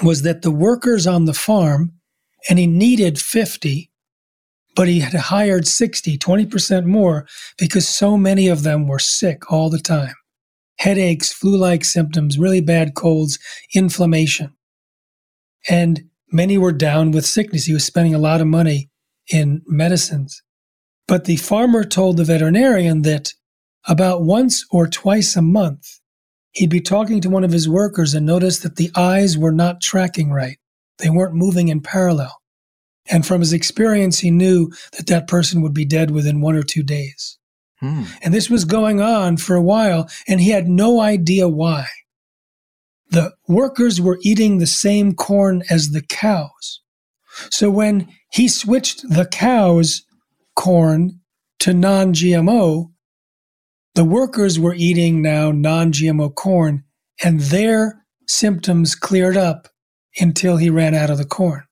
[0.01, 1.93] was that the workers on the farm,
[2.49, 3.91] and he needed 50,
[4.75, 7.27] but he had hired 60, 20% more
[7.57, 10.15] because so many of them were sick all the time.
[10.79, 13.37] Headaches, flu like symptoms, really bad colds,
[13.75, 14.53] inflammation.
[15.69, 17.65] And many were down with sickness.
[17.65, 18.89] He was spending a lot of money
[19.31, 20.41] in medicines.
[21.07, 23.33] But the farmer told the veterinarian that
[23.87, 25.99] about once or twice a month,
[26.53, 29.81] he'd be talking to one of his workers and notice that the eyes were not
[29.81, 30.57] tracking right.
[30.99, 32.39] They weren't moving in parallel.
[33.07, 36.63] And from his experience, he knew that that person would be dead within one or
[36.63, 37.37] two days.
[37.79, 38.03] Hmm.
[38.21, 41.87] And this was going on for a while, and he had no idea why.
[43.09, 46.79] The workers were eating the same corn as the cows.
[47.51, 50.03] So when he switched the cows'
[50.55, 51.19] corn
[51.59, 52.92] to non GMO,
[53.95, 56.83] the workers were eating now non GMO corn,
[57.23, 59.67] and their symptoms cleared up
[60.19, 61.63] until he ran out of the corn.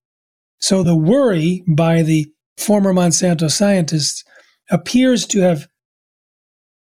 [0.59, 4.23] So the worry by the former Monsanto scientists
[4.69, 5.67] appears to have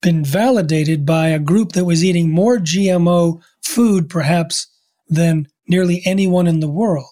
[0.02, 4.68] been validated by a group that was eating more GMO food, perhaps,
[5.08, 7.10] than nearly anyone in the world.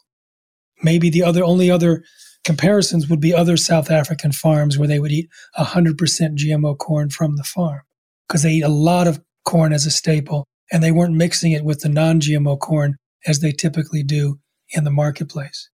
[0.83, 2.03] Maybe the other only other
[2.43, 7.35] comparisons would be other South African farms where they would eat 100% GMO corn from
[7.35, 7.81] the farm.
[8.27, 11.63] Because they eat a lot of corn as a staple and they weren't mixing it
[11.63, 14.39] with the non GMO corn as they typically do
[14.71, 15.69] in the marketplace.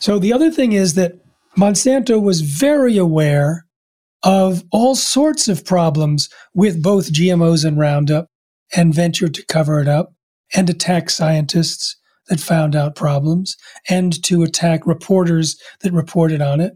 [0.00, 1.14] So the other thing is that
[1.56, 3.66] Monsanto was very aware
[4.22, 8.26] of all sorts of problems with both GMOs and Roundup
[8.74, 10.14] and ventured to cover it up
[10.54, 11.96] and attack scientists
[12.28, 13.56] that found out problems
[13.88, 16.74] and to attack reporters that reported on it.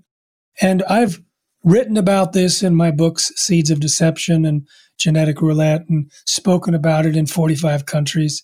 [0.60, 1.20] And I've
[1.62, 4.66] written about this in my books, Seeds of Deception and
[4.98, 8.42] Genetic Roulette, and spoken about it in 45 countries.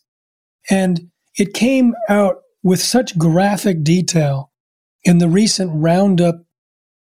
[0.69, 4.51] And it came out with such graphic detail
[5.05, 6.45] in the recent Roundup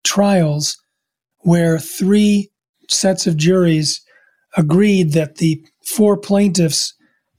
[0.03, 0.77] trials
[1.39, 2.51] where three
[2.89, 4.03] sets of juries
[4.57, 6.95] agreed that the four plaintiffs'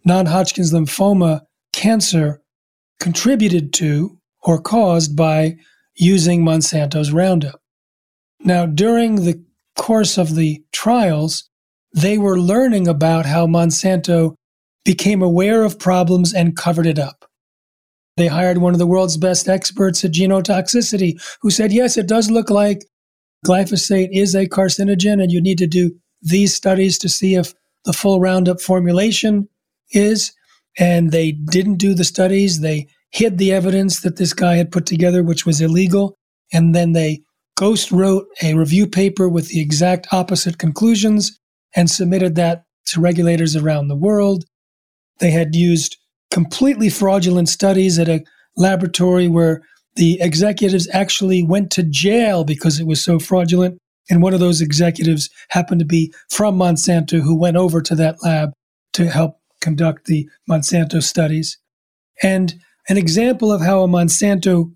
[0.05, 1.41] non Hodgkin's lymphoma
[1.73, 2.41] cancer
[2.99, 5.55] contributed to or caused by
[5.95, 7.61] using Monsanto's Roundup.
[8.39, 9.43] Now, during the
[9.75, 11.49] course of the trials,
[11.95, 14.35] they were learning about how Monsanto
[14.83, 17.25] became aware of problems and covered it up.
[18.17, 22.29] They hired one of the world's best experts at genotoxicity who said, yes, it does
[22.29, 22.85] look like
[23.45, 27.53] glyphosate is a carcinogen, and you need to do these studies to see if
[27.85, 29.47] the full Roundup formulation
[29.91, 30.33] is.
[30.77, 32.59] And they didn't do the studies.
[32.59, 36.17] They hid the evidence that this guy had put together, which was illegal.
[36.51, 37.21] And then they
[37.55, 41.39] ghost wrote a review paper with the exact opposite conclusions
[41.75, 44.45] and submitted that to regulators around the world.
[45.19, 45.97] They had used
[46.31, 48.23] completely fraudulent studies at a
[48.57, 49.61] laboratory where
[49.95, 53.79] the executives actually went to jail because it was so fraudulent.
[54.09, 58.17] And one of those executives happened to be from Monsanto who went over to that
[58.23, 58.51] lab
[58.93, 61.57] to help conduct the Monsanto studies.
[62.21, 62.55] And
[62.87, 64.71] an example of how a Monsanto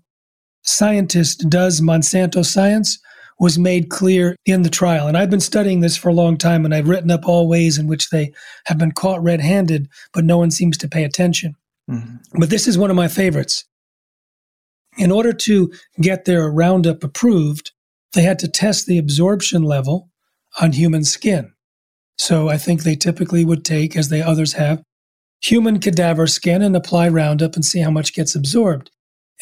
[0.62, 2.98] scientist does Monsanto science
[3.40, 5.08] was made clear in the trial.
[5.08, 7.78] And I've been studying this for a long time and I've written up all ways
[7.78, 8.32] in which they
[8.66, 11.56] have been caught red handed, but no one seems to pay attention.
[11.90, 12.38] Mm-hmm.
[12.38, 13.64] But this is one of my favorites.
[14.98, 17.72] In order to get their Roundup approved,
[18.12, 20.10] they had to test the absorption level
[20.60, 21.52] on human skin.
[22.18, 24.82] So I think they typically would take, as they others have,
[25.40, 28.90] human cadaver skin and apply Roundup and see how much gets absorbed.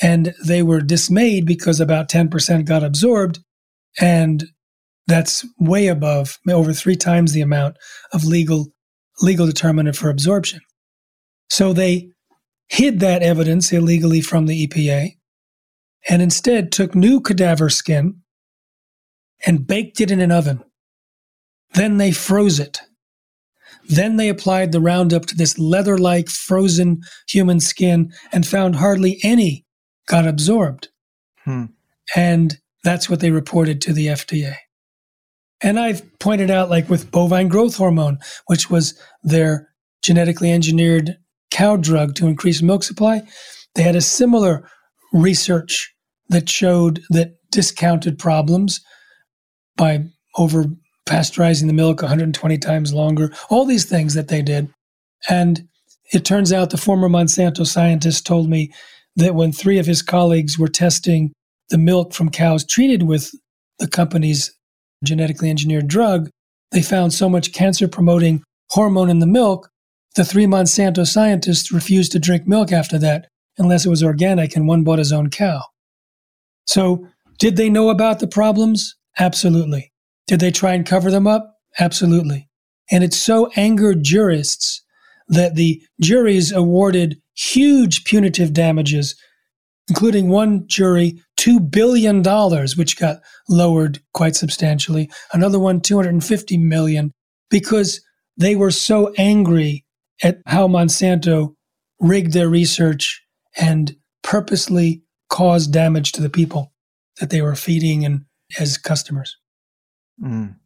[0.00, 3.40] And they were dismayed because about 10% got absorbed.
[4.00, 4.44] And
[5.06, 7.76] that's way above, over three times the amount
[8.12, 8.66] of legal,
[9.20, 10.60] legal determinant for absorption.
[11.50, 12.10] So they
[12.68, 15.12] hid that evidence illegally from the EPA
[16.08, 18.20] and instead took new cadaver skin
[19.46, 20.62] and baked it in an oven.
[21.74, 22.80] Then they froze it.
[23.88, 29.18] Then they applied the Roundup to this leather like frozen human skin and found hardly
[29.22, 29.64] any
[30.06, 30.88] got absorbed.
[31.44, 31.66] Hmm.
[32.14, 34.54] And that's what they reported to the FDA.
[35.60, 39.68] And I've pointed out, like with bovine growth hormone, which was their
[40.02, 41.16] genetically engineered
[41.50, 43.22] cow drug to increase milk supply,
[43.74, 44.68] they had a similar
[45.12, 45.92] research
[46.28, 48.80] that showed that discounted problems
[49.76, 50.04] by
[50.36, 50.66] over
[51.08, 54.68] pasteurizing the milk 120 times longer, all these things that they did.
[55.28, 55.66] And
[56.12, 58.70] it turns out the former Monsanto scientist told me
[59.16, 61.32] that when three of his colleagues were testing
[61.70, 63.30] the milk from cows treated with
[63.78, 64.52] the company's
[65.04, 66.30] genetically engineered drug,
[66.72, 69.70] they found so much cancer promoting hormone in the milk,
[70.16, 74.66] the three Monsanto scientists refused to drink milk after that unless it was organic and
[74.66, 75.62] one bought his own cow.
[76.66, 77.06] So,
[77.38, 78.96] did they know about the problems?
[79.18, 79.92] Absolutely.
[80.26, 81.54] Did they try and cover them up?
[81.78, 82.48] Absolutely.
[82.90, 84.82] And it so angered jurists
[85.28, 89.14] that the juries awarded huge punitive damages,
[89.88, 92.22] including one jury $2 billion,
[92.76, 97.12] which got lowered quite substantially, another one 250 million,
[97.48, 98.00] because
[98.36, 99.84] they were so angry
[100.22, 101.54] at how Monsanto
[102.00, 103.22] rigged their research
[103.56, 106.72] and purposely caused damage to the people
[107.20, 108.24] that they were feeding and
[108.58, 109.36] as customers.
[110.22, 110.56] Mm.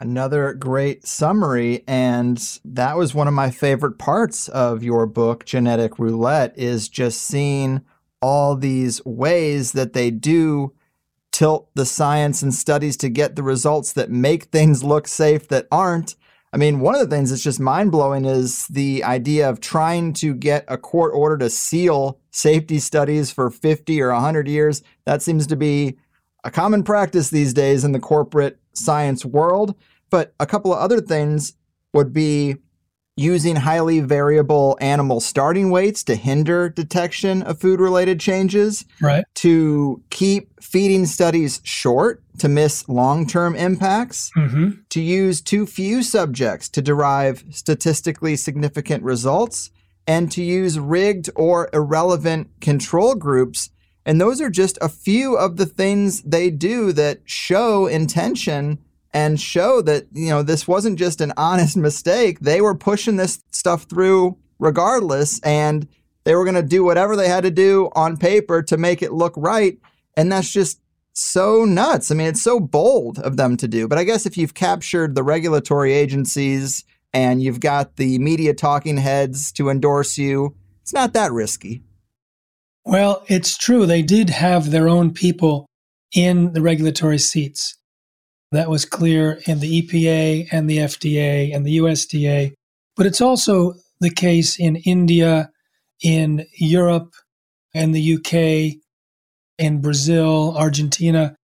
[0.00, 5.98] Another great summary, and that was one of my favorite parts of your book, Genetic
[5.98, 7.84] Roulette, is just seeing
[8.20, 10.72] all these ways that they do
[11.32, 15.68] tilt the science and studies to get the results that make things look safe that
[15.70, 16.16] aren't.
[16.52, 20.14] I mean, one of the things that's just mind blowing is the idea of trying
[20.14, 24.82] to get a court order to seal safety studies for 50 or 100 years.
[25.04, 25.98] That seems to be
[26.44, 29.74] a common practice these days in the corporate science world.
[30.10, 31.54] But a couple of other things
[31.92, 32.56] would be
[33.18, 39.24] using highly variable animal starting weights to hinder detection of food related changes, right.
[39.34, 44.70] to keep feeding studies short to miss long term impacts, mm-hmm.
[44.88, 49.70] to use too few subjects to derive statistically significant results,
[50.06, 53.70] and to use rigged or irrelevant control groups.
[54.06, 58.78] And those are just a few of the things they do that show intention
[59.12, 62.40] and show that, you know, this wasn't just an honest mistake.
[62.40, 65.86] They were pushing this stuff through regardless, and
[66.24, 69.12] they were going to do whatever they had to do on paper to make it
[69.12, 69.78] look right.
[70.16, 70.80] And that's just
[71.12, 72.10] so nuts.
[72.10, 73.88] I mean, it's so bold of them to do.
[73.88, 78.96] But I guess if you've captured the regulatory agencies and you've got the media talking
[78.96, 81.82] heads to endorse you, it's not that risky.
[82.84, 83.84] Well, it's true.
[83.84, 85.66] They did have their own people
[86.14, 87.77] in the regulatory seats.
[88.52, 92.54] That was clear in the EPA and the FDA and the USDA.
[92.96, 95.50] But it's also the case in India,
[96.02, 97.14] in Europe,
[97.74, 98.80] and the UK,
[99.58, 101.36] in Brazil, Argentina.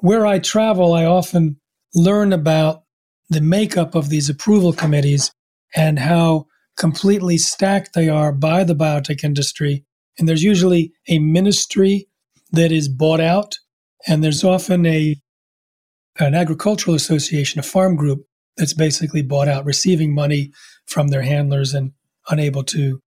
[0.00, 1.56] Where I travel, I often
[1.94, 2.82] learn about
[3.30, 5.32] the makeup of these approval committees
[5.74, 6.46] and how
[6.76, 9.84] completely stacked they are by the biotech industry.
[10.18, 12.08] And there's usually a ministry
[12.52, 13.58] that is bought out,
[14.06, 15.16] and there's often a
[16.26, 20.52] an agricultural association, a farm group that's basically bought out, receiving money
[20.86, 21.92] from their handlers and
[22.28, 23.00] unable to,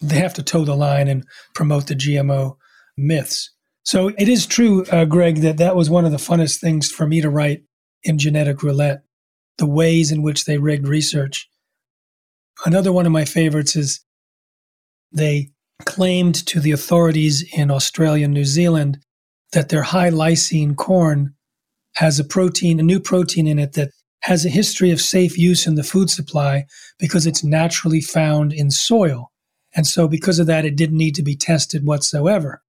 [0.00, 1.24] they have to toe the line and
[1.54, 2.56] promote the GMO
[2.96, 3.50] myths.
[3.84, 7.06] So it is true, uh, Greg, that that was one of the funnest things for
[7.06, 7.62] me to write
[8.02, 9.02] in Genetic Roulette,
[9.58, 11.48] the ways in which they rigged research.
[12.64, 14.00] Another one of my favorites is
[15.12, 15.50] they
[15.84, 18.98] claimed to the authorities in Australia and New Zealand
[19.52, 21.35] that their high lysine corn
[21.96, 23.90] has a protein, a new protein in it that
[24.20, 26.66] has a history of safe use in the food supply
[26.98, 29.30] because it's naturally found in soil.
[29.74, 32.62] And so, because of that, it didn't need to be tested whatsoever.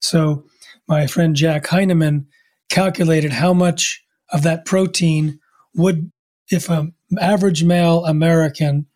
[0.00, 0.44] So,
[0.86, 2.26] my friend Jack Heinemann
[2.68, 4.02] calculated how much
[4.32, 5.38] of that protein
[5.74, 6.10] would,
[6.50, 8.86] if an average male American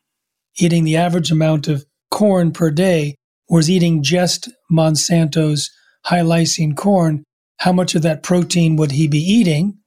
[0.58, 3.16] eating the average amount of corn per day
[3.48, 5.70] was eating just Monsanto's
[6.04, 7.24] high lysine corn,
[7.62, 9.78] how much of that protein would he be eating?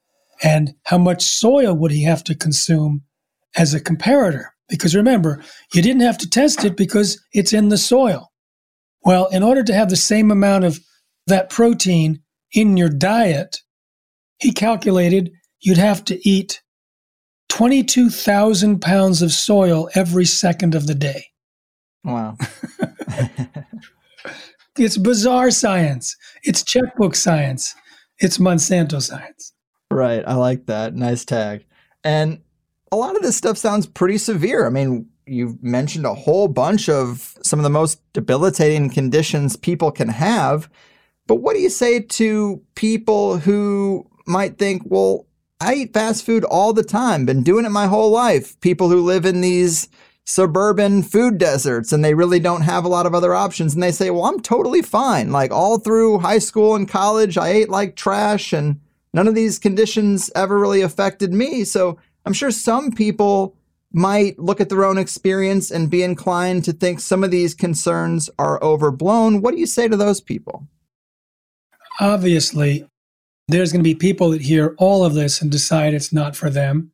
[0.41, 3.03] And how much soil would he have to consume
[3.57, 4.45] as a comparator?
[4.69, 8.31] Because remember, you didn't have to test it because it's in the soil.
[9.03, 10.79] Well, in order to have the same amount of
[11.27, 12.21] that protein
[12.53, 13.59] in your diet,
[14.39, 16.61] he calculated you'd have to eat
[17.49, 21.25] 22,000 pounds of soil every second of the day.
[22.05, 22.37] Wow.
[24.77, 26.15] it's bizarre science.
[26.43, 27.75] It's checkbook science.
[28.19, 29.53] It's Monsanto science.
[29.91, 30.23] Right.
[30.25, 30.95] I like that.
[30.95, 31.65] Nice tag.
[32.03, 32.41] And
[32.91, 34.65] a lot of this stuff sounds pretty severe.
[34.65, 39.91] I mean, you've mentioned a whole bunch of some of the most debilitating conditions people
[39.91, 40.69] can have.
[41.27, 45.27] But what do you say to people who might think, well,
[45.59, 48.59] I eat fast food all the time, been doing it my whole life.
[48.59, 49.87] People who live in these
[50.25, 53.73] suburban food deserts and they really don't have a lot of other options.
[53.73, 55.31] And they say, well, I'm totally fine.
[55.31, 58.81] Like all through high school and college, I ate like trash and
[59.13, 61.63] none of these conditions ever really affected me.
[61.63, 63.55] So I'm sure some people
[63.93, 68.29] might look at their own experience and be inclined to think some of these concerns
[68.39, 69.41] are overblown.
[69.41, 70.67] What do you say to those people?
[71.99, 72.85] Obviously,
[73.47, 76.49] there's going to be people that hear all of this and decide it's not for
[76.49, 76.91] them,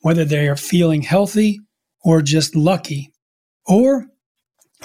[0.00, 1.60] whether they are feeling healthy
[2.02, 3.12] or just lucky,
[3.66, 4.06] or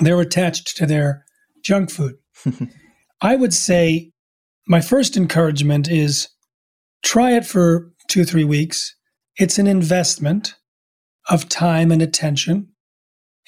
[0.02, 1.26] they're attached to their
[1.64, 2.16] junk food.
[3.22, 4.12] I would say
[4.68, 6.28] my first encouragement is
[7.04, 8.96] try it for two, three weeks.
[9.38, 10.56] It's an investment
[11.30, 12.70] of time and attention.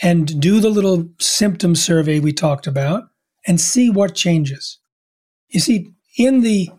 [0.01, 3.05] And do the little symptom survey we talked about
[3.47, 4.79] and see what changes.
[5.49, 5.87] You see,
[6.17, 6.69] in the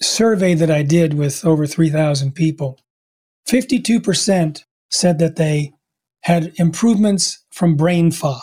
[0.00, 2.78] survey that I did with over 3,000 people,
[3.48, 5.72] 52% said that they
[6.24, 8.40] had improvements from brain fog.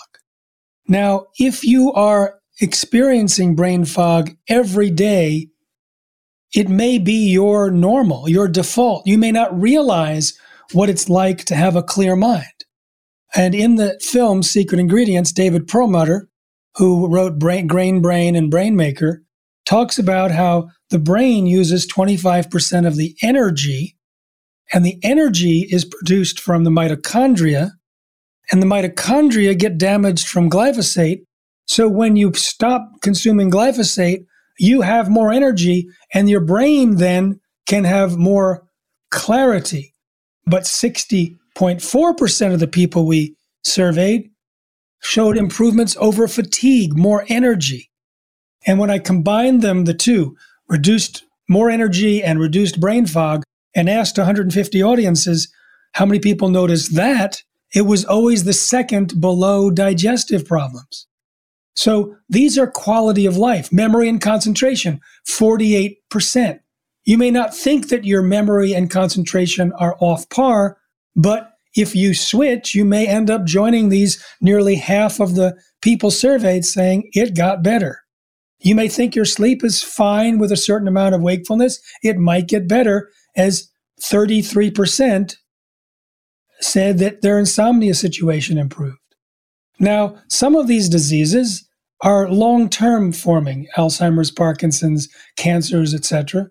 [0.88, 5.47] Now, if you are experiencing brain fog every day,
[6.53, 9.07] it may be your normal, your default.
[9.07, 10.34] You may not realize
[10.73, 12.45] what it's like to have a clear mind.
[13.36, 16.29] And in the film Secret Ingredients, David Perlmutter,
[16.75, 19.17] who wrote Brain, Grain Brain and Brainmaker,
[19.65, 23.95] talks about how the brain uses 25% of the energy,
[24.74, 27.72] and the energy is produced from the mitochondria,
[28.51, 31.22] and the mitochondria get damaged from glyphosate.
[31.65, 34.26] So when you stop consuming glyphosate,
[34.59, 38.67] you have more energy, and your brain then can have more
[39.09, 39.93] clarity.
[40.45, 44.30] But 60.4% of the people we surveyed
[45.01, 47.89] showed improvements over fatigue, more energy.
[48.67, 50.36] And when I combined them, the two,
[50.67, 53.43] reduced more energy and reduced brain fog,
[53.76, 55.51] and asked 150 audiences
[55.93, 57.43] how many people noticed that,
[57.74, 61.07] it was always the second below digestive problems.
[61.76, 66.59] So these are quality of life, memory and concentration, 48%.
[67.05, 70.78] You may not think that your memory and concentration are off par,
[71.15, 76.11] but if you switch, you may end up joining these nearly half of the people
[76.11, 78.01] surveyed saying it got better.
[78.59, 81.80] You may think your sleep is fine with a certain amount of wakefulness.
[82.03, 83.69] It might get better, as
[84.01, 85.36] 33%
[86.59, 88.97] said that their insomnia situation improved.
[89.79, 91.67] Now, some of these diseases
[92.03, 95.07] are long-term forming, Alzheimer's, Parkinson's,
[95.38, 96.47] cancers, etc.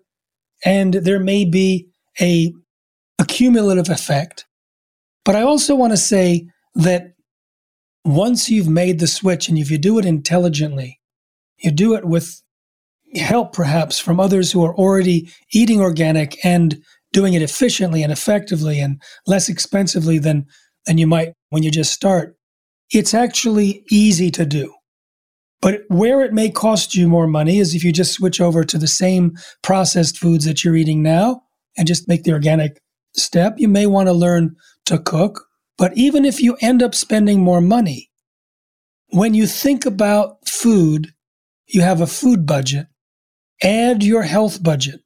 [0.65, 1.87] And there may be
[2.19, 2.53] a
[3.19, 4.45] accumulative effect
[5.23, 7.13] but I also want to say that
[8.03, 10.99] once you've made the switch and if you do it intelligently,
[11.57, 12.41] you do it with
[13.15, 16.81] help perhaps from others who are already eating organic and
[17.13, 20.45] doing it efficiently and effectively and less expensively than,
[20.85, 22.35] than you might when you just start,
[22.91, 24.73] it's actually easy to do.
[25.61, 28.77] But where it may cost you more money is if you just switch over to
[28.77, 31.43] the same processed foods that you're eating now
[31.77, 32.81] and just make the organic
[33.15, 33.55] step.
[33.57, 34.55] You may want to learn
[34.85, 35.45] to cook.
[35.77, 38.09] But even if you end up spending more money,
[39.09, 41.13] when you think about food,
[41.67, 42.87] you have a food budget.
[43.63, 45.01] Add your health budget.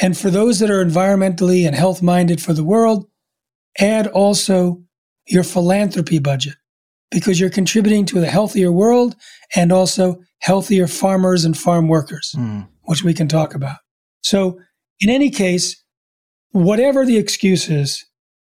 [0.00, 3.06] And for those that are environmentally and health minded for the world,
[3.78, 4.82] add also
[5.26, 6.54] your philanthropy budget
[7.10, 9.16] because you're contributing to a healthier world
[9.54, 12.66] and also healthier farmers and farm workers, mm.
[12.82, 13.78] which we can talk about.
[14.22, 14.58] So,
[15.00, 15.82] in any case,
[16.50, 18.04] whatever the excuse is,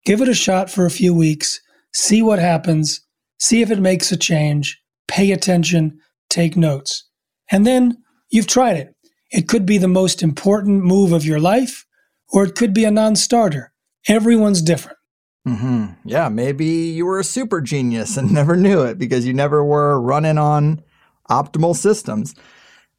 [0.05, 1.61] give it a shot for a few weeks,
[1.93, 3.01] see what happens,
[3.39, 5.99] see if it makes a change, pay attention,
[6.29, 7.09] take notes.
[7.51, 7.99] And then
[8.31, 8.95] you've tried it.
[9.31, 11.87] It could be the most important move of your life,
[12.29, 13.73] or it could be a non starter.
[14.09, 14.99] Everyone's different.
[15.47, 15.87] Mm-hmm.
[16.05, 20.01] Yeah, maybe you were a super genius and never knew it because you never were
[20.01, 20.83] running on
[21.31, 22.35] optimal systems.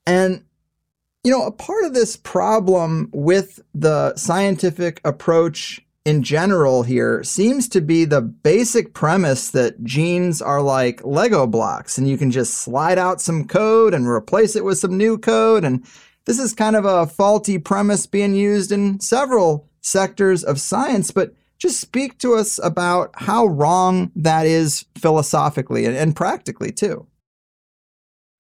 [0.06, 0.44] And,
[1.24, 7.70] you know, a part of this problem with the scientific approach in general here seems
[7.70, 12.56] to be the basic premise that genes are like Lego blocks and you can just
[12.56, 15.64] slide out some code and replace it with some new code.
[15.64, 15.86] And
[16.26, 21.34] this is kind of a faulty premise being used in several sectors of science, but
[21.58, 27.08] just speak to us about how wrong that is philosophically and, and practically too.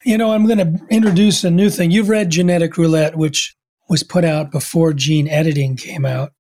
[0.04, 1.92] You know, I'm going to introduce a new thing.
[1.92, 3.56] You've read Genetic Roulette, which
[3.88, 6.32] was put out before gene editing came out.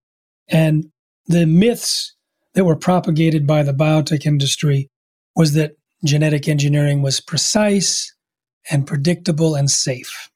[0.47, 0.85] And
[1.27, 2.15] the myths
[2.55, 4.89] that were propagated by the biotech industry
[5.35, 5.73] was that
[6.03, 8.13] genetic engineering was precise
[8.71, 10.30] and predictable and safe.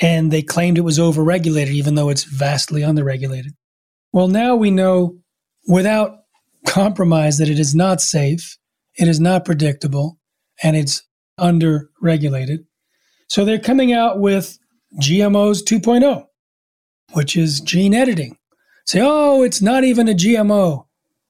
[0.00, 3.52] And they claimed it was overregulated, even though it's vastly underregulated.
[4.12, 5.18] Well, now we know
[5.68, 6.18] without
[6.66, 8.58] compromise that it is not safe,
[8.98, 10.18] it is not predictable,
[10.62, 11.02] and it's
[11.38, 12.64] underregulated.
[13.28, 14.58] So they're coming out with
[15.00, 16.26] GMOs 2.0,
[17.12, 18.36] which is gene editing
[18.86, 20.86] say, oh, it's not even a GMO.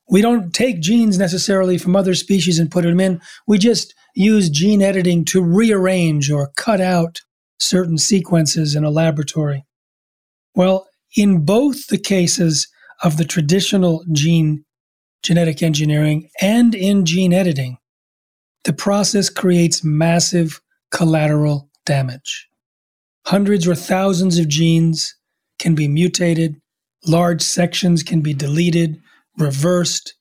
[0.09, 3.21] We don't take genes necessarily from other species and put them in.
[3.47, 7.21] We just use gene editing to rearrange or cut out
[7.59, 9.65] certain sequences in a laboratory.
[10.55, 10.87] Well,
[11.17, 12.69] in both the cases
[13.03, 14.65] of the traditional gene
[15.23, 17.79] genetic engineering and in gene editing,
[18.65, 22.49] the process creates massive collateral damage.
[23.27, 25.15] Hundreds or thousands of genes
[25.59, 26.57] can be mutated,
[27.07, 28.99] large sections can be deleted,
[29.39, 30.15] reversed,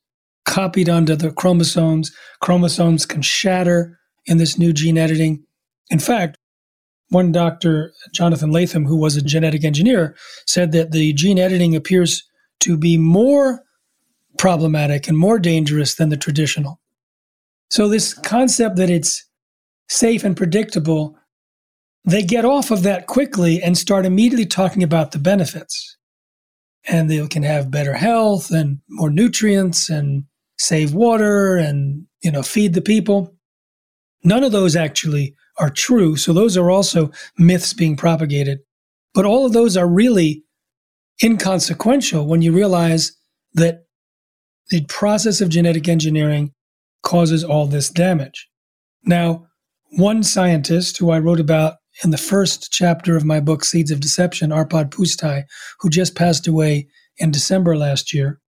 [0.46, 2.12] copied onto the chromosomes.
[2.42, 5.44] Chromosomes can shatter in this new gene editing.
[5.90, 6.38] In fact,
[7.14, 10.16] one doctor, Jonathan Latham, who was a genetic engineer,
[10.48, 12.24] said that the gene editing appears
[12.62, 13.64] to be more
[14.38, 16.80] problematic and more dangerous than the traditional.
[17.70, 19.26] So, this concept that it's
[19.90, 21.18] safe and predictable,
[22.06, 25.98] they get off of that quickly and start immediately talking about the benefits
[26.86, 30.26] and they can have better health and more nutrients and
[30.58, 33.34] save water and you know feed the people
[34.24, 36.16] none of those actually are true.
[36.16, 38.60] So those are also myths being propagated.
[39.14, 40.44] But all of those are really
[41.24, 43.16] inconsequential when you realize
[43.54, 43.86] that
[44.70, 46.54] the process of genetic engineering
[47.04, 48.48] causes all this damage.
[49.04, 49.46] Now
[49.92, 54.00] one scientist who i wrote about in the first chapter of my book, Seeds of
[54.00, 55.44] Deception, Arpad Pusztai,
[55.80, 56.88] who just passed away
[57.18, 58.40] in December last year,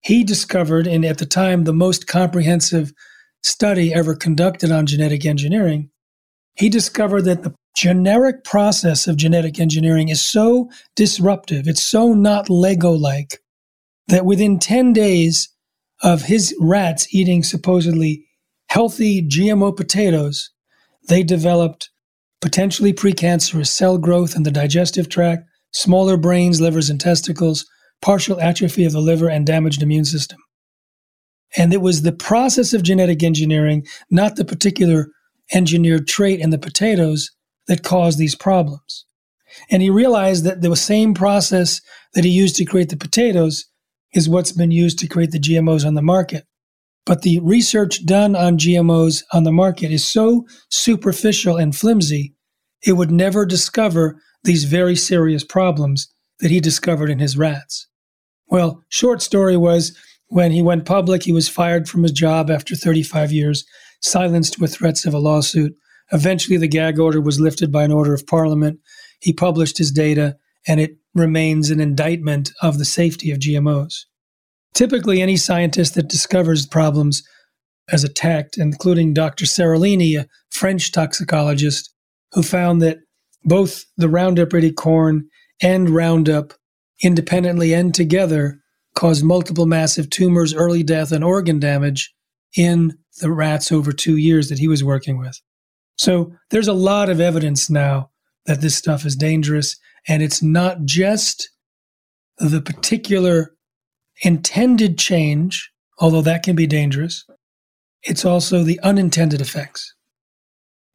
[0.00, 2.92] he discovered, and at the time, the most comprehensive
[3.42, 5.88] study ever conducted on genetic engineering,
[6.54, 12.48] he discovered that the generic process of genetic engineering is so disruptive, it's so not
[12.48, 13.40] Lego like,
[14.08, 15.48] that within 10 days
[16.02, 18.24] of his rats eating supposedly
[18.68, 20.50] healthy GMO potatoes,
[21.08, 21.90] they developed
[22.40, 27.66] potentially precancerous cell growth in the digestive tract, smaller brains, livers, and testicles,
[28.02, 30.38] partial atrophy of the liver, and damaged immune system.
[31.56, 35.08] And it was the process of genetic engineering, not the particular
[35.52, 37.30] engineered trait in the potatoes,
[37.66, 39.06] that caused these problems.
[39.70, 41.80] And he realized that the same process
[42.14, 43.64] that he used to create the potatoes
[44.12, 46.44] is what's been used to create the GMOs on the market.
[47.06, 52.34] But the research done on GMOs on the market is so superficial and flimsy,
[52.82, 56.08] it would never discover these very serious problems
[56.40, 57.88] that he discovered in his rats.
[58.48, 59.96] Well, short story was
[60.28, 63.64] when he went public, he was fired from his job after 35 years,
[64.04, 65.74] silenced with threats of a lawsuit.
[66.12, 68.78] Eventually, the gag order was lifted by an order of parliament.
[69.20, 70.36] He published his data,
[70.68, 74.04] and it remains an indictment of the safety of GMOs.
[74.74, 77.22] Typically, any scientist that discovers problems
[77.90, 79.44] as attacked, including Dr.
[79.44, 81.92] Seralini, a French toxicologist,
[82.32, 82.98] who found that
[83.44, 85.28] both the Roundup Ready corn
[85.62, 86.54] and Roundup,
[87.02, 88.60] independently and together,
[88.94, 92.12] caused multiple massive tumors, early death, and organ damage
[92.56, 95.40] in the rats over two years that he was working with.
[95.96, 98.10] So there's a lot of evidence now
[98.46, 99.76] that this stuff is dangerous.
[100.08, 101.50] And it's not just
[102.38, 103.54] the particular
[104.22, 107.24] intended change, although that can be dangerous,
[108.02, 109.94] it's also the unintended effects.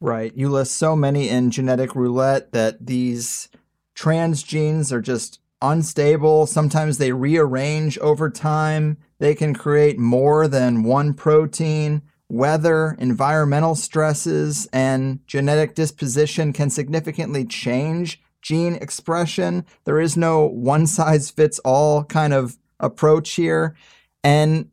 [0.00, 0.32] Right.
[0.34, 3.48] You list so many in genetic roulette that these
[3.94, 6.46] trans genes are just unstable.
[6.46, 8.96] Sometimes they rearrange over time.
[9.18, 12.02] They can create more than one protein.
[12.30, 19.66] Weather, environmental stresses, and genetic disposition can significantly change gene expression.
[19.84, 23.74] There is no one size fits all kind of approach here.
[24.22, 24.70] And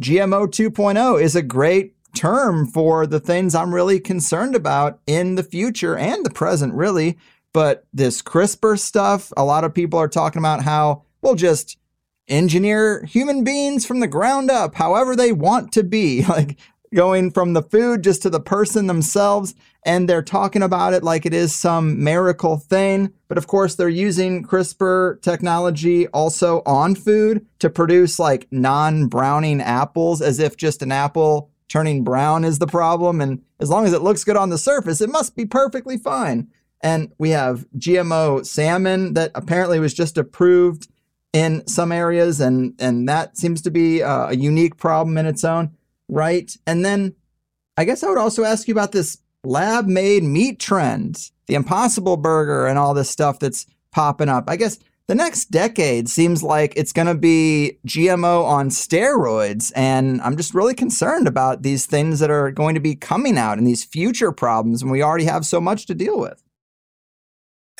[0.00, 5.42] GMO 2.0 is a great term for the things I'm really concerned about in the
[5.42, 7.18] future and the present, really.
[7.52, 11.76] But this CRISPR stuff, a lot of people are talking about how we'll just
[12.30, 16.24] engineer human beings from the ground up, however they want to be.
[16.30, 16.58] Like
[16.94, 19.54] going from the food just to the person themselves.
[19.84, 23.12] And they're talking about it like it is some miracle thing.
[23.28, 29.60] But of course, they're using CRISPR technology also on food to produce like non browning
[29.60, 33.20] apples as if just an apple turning brown is the problem.
[33.20, 36.48] And as long as it looks good on the surface, it must be perfectly fine.
[36.82, 40.88] And we have GMO salmon that apparently was just approved
[41.32, 45.44] in some areas, and, and that seems to be uh, a unique problem in its
[45.44, 45.76] own
[46.10, 46.54] right?
[46.66, 47.14] And then
[47.76, 52.16] I guess I would also ask you about this lab made meat trend, the impossible
[52.16, 54.44] burger, and all this stuff that's popping up.
[54.48, 54.78] I guess
[55.10, 59.72] the next decade seems like it's going to be GMO on steroids.
[59.74, 63.58] And I'm just really concerned about these things that are going to be coming out
[63.58, 66.42] and these future problems when we already have so much to deal with.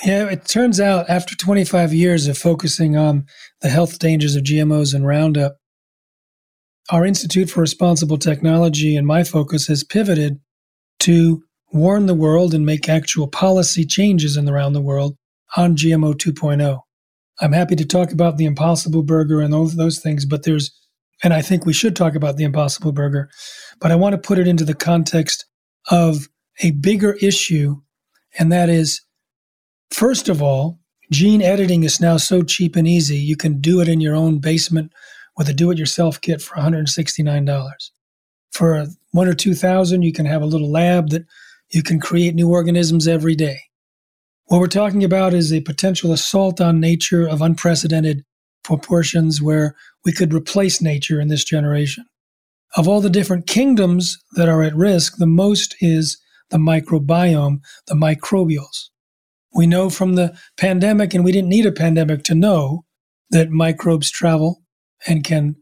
[0.05, 3.27] Yeah, it turns out after 25 years of focusing on
[3.61, 5.59] the health dangers of GMOs and Roundup,
[6.91, 10.41] our Institute for Responsible Technology and my focus has pivoted
[11.01, 15.17] to warn the world and make actual policy changes in around the world
[15.57, 16.81] on GMO 2.0.
[17.41, 20.77] I'm happy to talk about the Impossible Burger and those, those things, but there's,
[21.23, 23.31] and I think we should talk about the Impossible Burger,
[23.81, 25.47] but I want to put it into the context
[25.91, 26.29] of
[26.61, 27.77] a bigger issue,
[28.39, 29.01] and that is,
[29.91, 30.81] first of all,
[31.13, 33.17] gene editing is now so cheap and easy.
[33.17, 34.93] You can do it in your own basement
[35.37, 37.91] with a do-it-yourself kit for $169.
[38.53, 41.25] For one or two thousand, you can have a little lab that
[41.71, 43.61] you can create new organisms every day.
[44.47, 48.25] What we're talking about is a potential assault on nature of unprecedented
[48.65, 52.05] proportions where we could replace nature in this generation.
[52.77, 56.19] Of all the different kingdoms that are at risk, the most is
[56.51, 58.89] the microbiome, the microbials.
[59.55, 62.85] We know from the pandemic, and we didn't need a pandemic to know
[63.31, 64.63] that microbes travel
[65.07, 65.57] and can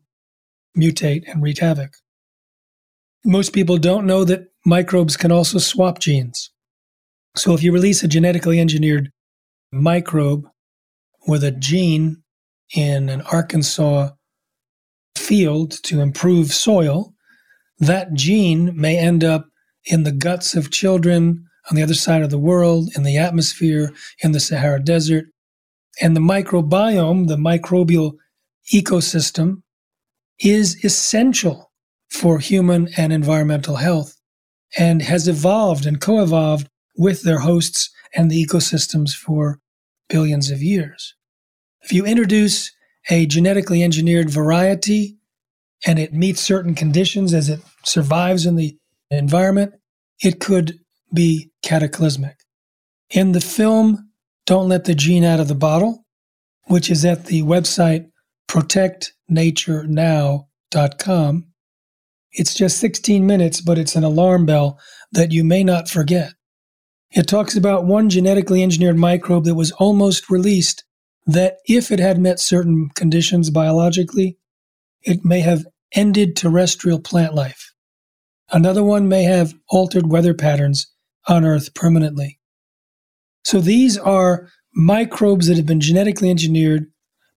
[0.76, 1.94] mutate and wreak havoc.
[3.24, 6.50] Most people don't know that microbes can also swap genes.
[7.36, 9.10] So if you release a genetically engineered
[9.72, 10.46] microbe
[11.26, 12.22] with a gene
[12.74, 14.10] in an Arkansas
[15.16, 17.14] field to improve soil,
[17.78, 19.46] that gene may end up
[19.84, 23.92] in the guts of children on the other side of the world, in the atmosphere,
[24.22, 25.26] in the Sahara Desert.
[26.00, 28.12] And the microbiome, the microbial
[28.72, 29.62] ecosystem
[30.40, 31.70] is essential
[32.10, 34.16] for human and environmental health
[34.76, 39.60] and has evolved and co evolved with their hosts and the ecosystems for
[40.08, 41.14] billions of years.
[41.82, 42.72] If you introduce
[43.10, 45.16] a genetically engineered variety
[45.86, 48.76] and it meets certain conditions as it survives in the
[49.10, 49.74] environment,
[50.22, 50.78] it could
[51.14, 52.36] be cataclysmic.
[53.10, 54.10] In the film,
[54.44, 56.04] Don't Let the Gene Out of the Bottle,
[56.64, 58.10] which is at the website
[58.48, 61.46] protectnaturenow.com,
[62.32, 64.78] it's just 16 minutes, but it's an alarm bell
[65.12, 66.32] that you may not forget.
[67.10, 70.84] It talks about one genetically engineered microbe that was almost released
[71.26, 74.36] that if it had met certain conditions biologically,
[75.02, 77.72] it may have ended terrestrial plant life.
[78.50, 80.86] Another one may have altered weather patterns
[81.26, 82.38] on Earth permanently.
[83.44, 86.86] So these are microbes that have been genetically engineered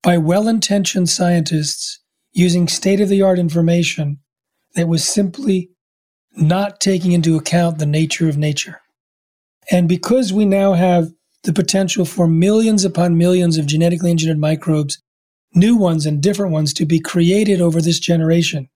[0.03, 1.99] by well intentioned scientists
[2.33, 4.19] using state of the art information
[4.75, 5.69] that was simply
[6.35, 8.81] not taking into account the nature of nature.
[9.69, 11.09] And because we now have
[11.43, 15.01] the potential for millions upon millions of genetically engineered microbes,
[15.53, 18.69] new ones and different ones to be created over this generation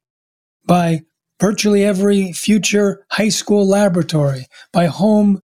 [0.65, 1.01] by
[1.39, 5.39] virtually every future high school laboratory, by home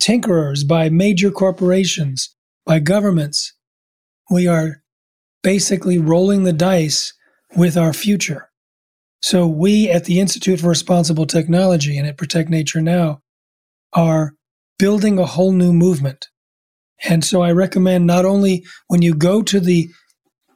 [0.00, 2.34] tinkerers, by major corporations,
[2.66, 3.54] by governments.
[4.30, 4.81] We are
[5.42, 7.12] basically rolling the dice
[7.56, 8.50] with our future.
[9.20, 13.20] So we at the Institute for Responsible Technology and at Protect Nature Now
[13.92, 14.34] are
[14.78, 16.28] building a whole new movement.
[17.04, 19.88] And so I recommend not only when you go to the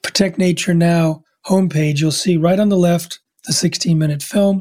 [0.02, 4.58] Protect Nature Now homepage, you'll see right on the left the 16 minute film,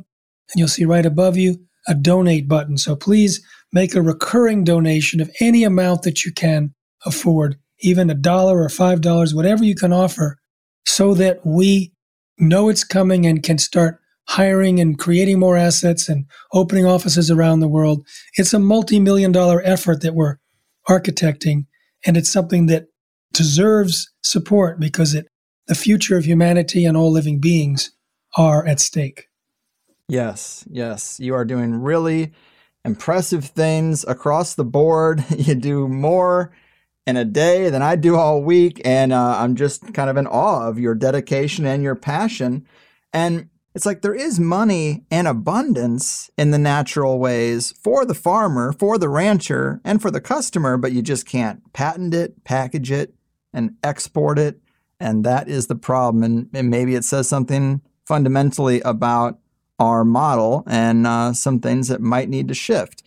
[0.52, 2.78] and you'll see right above you a donate button.
[2.78, 6.74] So please make a recurring donation of any amount that you can
[7.06, 10.38] afford, even a dollar or five dollars, whatever you can offer,
[10.86, 11.92] so that we
[12.38, 17.60] know it's coming and can start hiring and creating more assets and opening offices around
[17.60, 18.06] the world.
[18.36, 20.38] It's a multi million dollar effort that we're
[20.90, 21.66] architecting,
[22.06, 22.88] and it's something that
[23.34, 25.28] deserves support because it,
[25.68, 27.92] the future of humanity and all living beings
[28.38, 29.28] are at stake.
[30.08, 31.20] Yes, yes.
[31.20, 32.32] You are doing really
[32.84, 35.24] impressive things across the board.
[35.38, 36.52] You do more
[37.06, 38.82] in a day than I do all week.
[38.84, 42.66] And uh, I'm just kind of in awe of your dedication and your passion.
[43.14, 48.72] And it's like there is money and abundance in the natural ways for the farmer,
[48.72, 53.14] for the rancher, and for the customer, but you just can't patent it, package it,
[53.54, 54.60] and export it.
[55.00, 56.24] And that is the problem.
[56.24, 59.40] And, and maybe it says something fundamentally about
[59.78, 63.04] our model and uh, some things that might need to shift.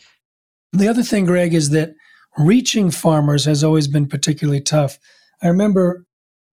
[0.73, 1.95] The other thing, Greg, is that
[2.39, 4.99] reaching farmers has always been particularly tough.
[5.43, 6.07] I remember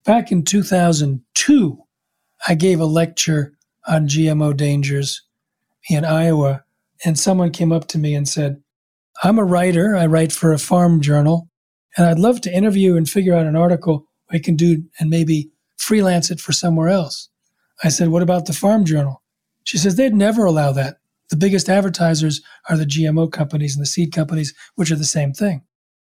[0.04, 1.78] back in 2002,
[2.46, 3.56] I gave a lecture
[3.86, 5.22] on GMO dangers
[5.88, 6.64] in Iowa,
[7.04, 8.60] and someone came up to me and said,
[9.22, 11.48] I'm a writer, I write for a farm journal,
[11.96, 15.50] and I'd love to interview and figure out an article I can do and maybe
[15.76, 17.28] freelance it for somewhere else.
[17.84, 19.22] I said, What about the farm journal?
[19.62, 20.96] She says, They'd never allow that.
[21.30, 25.32] The biggest advertisers are the GMO companies and the seed companies, which are the same
[25.32, 25.62] thing.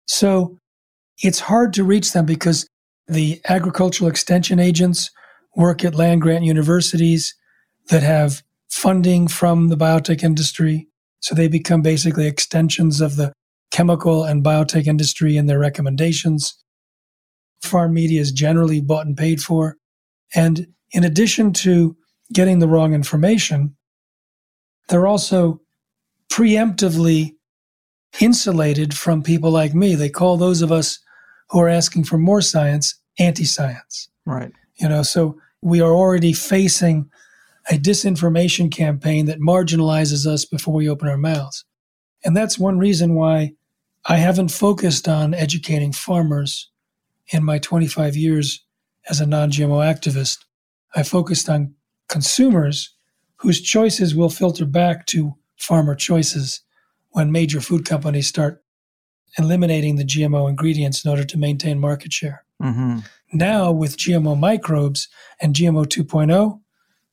[0.09, 0.59] So
[1.23, 2.67] it's hard to reach them because
[3.07, 5.11] the agricultural extension agents
[5.55, 7.35] work at land grant universities
[7.89, 10.89] that have funding from the biotech industry.
[11.21, 13.33] So they become basically extensions of the
[13.71, 16.57] chemical and biotech industry in their recommendations.
[17.63, 19.77] Farm media is generally bought and paid for.
[20.35, 21.97] And in addition to
[22.33, 23.77] getting the wrong information,
[24.89, 25.61] they're also
[26.31, 27.33] preemptively
[28.21, 29.95] insulated from people like me.
[29.95, 30.99] They call those of us
[31.51, 34.09] who are asking for more science anti science.
[34.27, 34.53] Right.
[34.77, 37.11] You know, so we are already facing
[37.71, 41.65] a disinformation campaign that marginalizes us before we open our mouths.
[42.25, 43.53] And that's one reason why
[44.07, 46.71] I haven't focused on educating farmers
[47.33, 48.65] in my 25 years
[49.09, 50.39] as a non GMO activist.
[50.95, 51.75] I focused on
[52.09, 52.95] consumers
[53.37, 56.63] whose choices will filter back to farmer choices
[57.19, 58.63] when major food companies start
[59.37, 62.45] eliminating the GMO ingredients in order to maintain market share.
[62.63, 63.01] Mm-hmm.
[63.33, 65.09] Now, with GMO microbes
[65.41, 66.61] and GMO 2.0,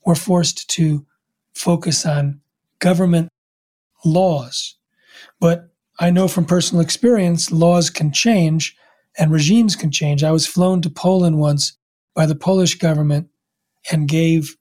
[0.05, 1.07] we're forced to
[1.55, 2.41] focus on
[2.77, 3.29] government
[4.05, 4.75] laws.
[5.39, 8.77] But I know from personal experience, laws can change
[9.17, 10.23] and regimes can change.
[10.23, 11.79] I was flown to Poland once
[12.13, 13.29] by the Polish government
[13.91, 14.55] and gave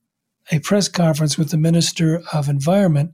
[0.51, 3.13] a press conference with the Minister of Environment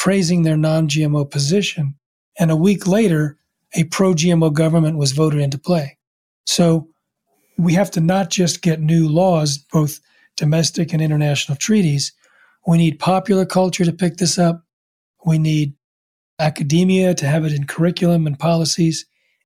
[0.00, 1.94] praising their non GMO position.
[2.38, 3.36] And a week later,
[3.74, 5.98] a pro GMO government was voted into play.
[6.46, 6.88] So
[7.58, 10.00] we have to not just get new laws, both
[10.38, 12.12] domestic and international treaties.
[12.66, 14.64] We need popular culture to pick this up.
[15.26, 15.74] We need
[16.38, 19.04] academia to have it in curriculum and policies.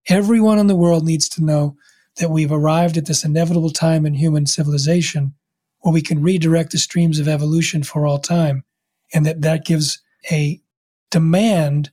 [0.09, 1.77] Everyone in the world needs to know
[2.19, 5.35] that we've arrived at this inevitable time in human civilization
[5.81, 8.63] where we can redirect the streams of evolution for all time,
[9.13, 9.99] and that that gives
[10.31, 10.61] a
[11.11, 11.91] demand,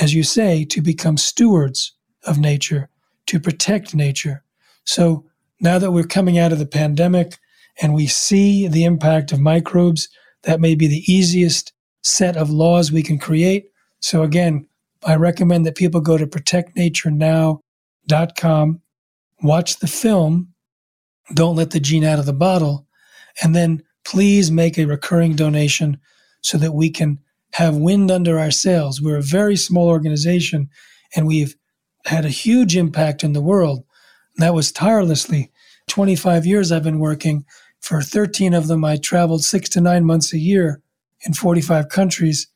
[0.00, 1.92] as you say, to become stewards
[2.24, 2.88] of nature,
[3.26, 4.42] to protect nature.
[4.84, 5.24] So
[5.60, 7.38] now that we're coming out of the pandemic
[7.80, 10.08] and we see the impact of microbes,
[10.42, 11.72] that may be the easiest
[12.02, 13.70] set of laws we can create.
[14.00, 14.66] So again,
[15.04, 18.80] I recommend that people go to protectnaturenow.com,
[19.42, 20.54] watch the film,
[21.32, 22.86] don't let the gene out of the bottle,
[23.42, 25.98] and then please make a recurring donation
[26.42, 27.18] so that we can
[27.54, 29.00] have wind under our sails.
[29.00, 30.68] We're a very small organization
[31.14, 31.54] and we've
[32.04, 33.84] had a huge impact in the world.
[34.36, 35.52] that was tirelessly.
[35.86, 37.44] 25 years I've been working.
[37.80, 40.82] For 13 of them, I traveled six to nine months a year
[41.24, 42.48] in 45 countries.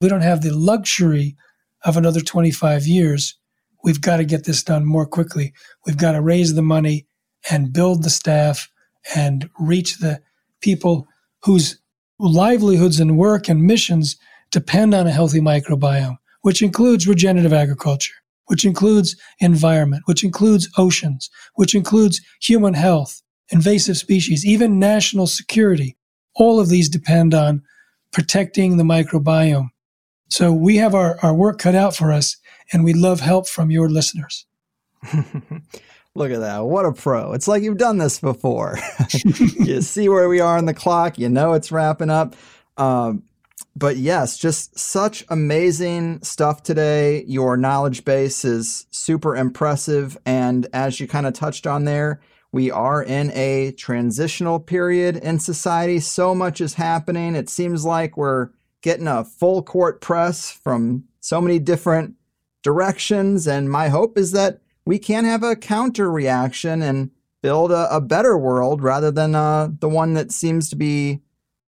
[0.00, 1.36] We don't have the luxury
[1.84, 3.36] of another 25 years.
[3.84, 5.52] We've got to get this done more quickly.
[5.86, 7.06] We've got to raise the money
[7.48, 8.68] and build the staff
[9.14, 10.20] and reach the
[10.60, 11.06] people
[11.44, 11.78] whose
[12.18, 14.16] livelihoods and work and missions
[14.50, 18.14] depend on a healthy microbiome, which includes regenerative agriculture,
[18.46, 25.96] which includes environment, which includes oceans, which includes human health, invasive species, even national security.
[26.34, 27.62] All of these depend on
[28.12, 29.68] protecting the microbiome.
[30.28, 32.36] So we have our, our work cut out for us,
[32.72, 34.46] and we love help from your listeners.
[36.14, 36.64] Look at that.
[36.64, 37.32] What a pro.
[37.32, 38.78] It's like you've done this before.
[39.58, 42.34] you see where we are on the clock, you know it's wrapping up.
[42.76, 43.22] Um,
[43.76, 47.24] but yes, just such amazing stuff today.
[47.24, 50.18] Your knowledge base is super impressive.
[50.26, 52.20] And as you kind of touched on there,
[52.52, 56.00] we are in a transitional period in society.
[56.00, 57.36] So much is happening.
[57.36, 58.50] It seems like we're
[58.82, 62.14] getting a full court press from so many different
[62.62, 63.46] directions.
[63.46, 67.10] And my hope is that we can have a counter reaction and
[67.42, 71.20] build a, a better world rather than uh, the one that seems to be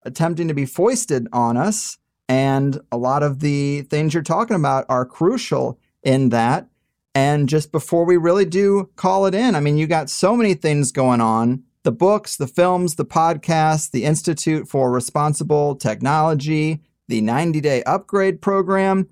[0.02, 1.98] attempting to be foisted on us.
[2.28, 6.68] And a lot of the things you're talking about are crucial in that.
[7.14, 10.54] And just before we really do call it in, I mean, you got so many
[10.54, 17.20] things going on the books, the films, the podcasts, the Institute for Responsible Technology, the
[17.20, 19.08] 90 day upgrade program.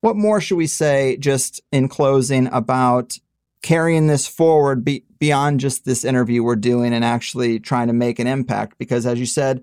[0.00, 3.18] What more should we say just in closing about
[3.62, 8.18] carrying this forward be- beyond just this interview we're doing and actually trying to make
[8.18, 8.78] an impact?
[8.78, 9.62] Because as you said,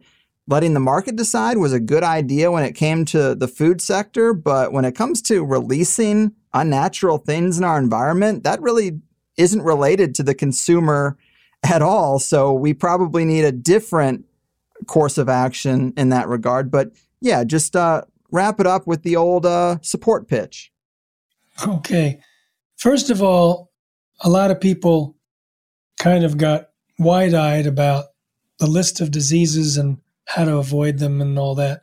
[0.50, 4.34] letting the market decide was a good idea when it came to the food sector.
[4.34, 9.00] But when it comes to releasing unnatural things in our environment, that really
[9.38, 11.18] isn't related to the consumer
[11.64, 12.18] at all.
[12.18, 14.26] So we probably need a different
[14.88, 16.72] course of action in that regard.
[16.72, 16.92] But
[17.22, 20.72] yeah, just uh, wrap it up with the old uh, support pitch.
[21.68, 22.22] Okay.
[22.76, 23.72] First of all,
[24.22, 25.16] a lot of people
[26.00, 28.06] kind of got wide eyed about
[28.58, 29.98] the list of diseases and
[30.30, 31.82] how to avoid them and all that.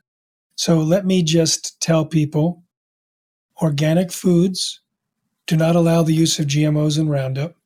[0.55, 2.62] So let me just tell people
[3.61, 4.80] organic foods
[5.49, 7.57] do not allow the use of GMOs and Roundup.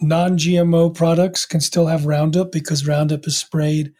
[0.00, 3.92] Non GMO products can still have Roundup because Roundup is sprayed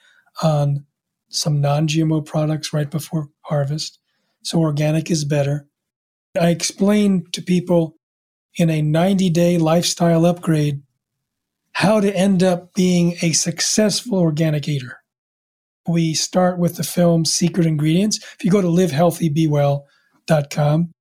[0.42, 0.86] on
[1.28, 3.98] some non GMO products right before harvest.
[4.42, 5.66] So organic is better.
[6.40, 7.96] I explain to people
[8.54, 10.82] in a 90 day lifestyle upgrade
[11.72, 14.99] how to end up being a successful organic eater
[15.86, 18.18] we start with the film Secret Ingredients.
[18.18, 20.92] If you go to livehealthybewell.com,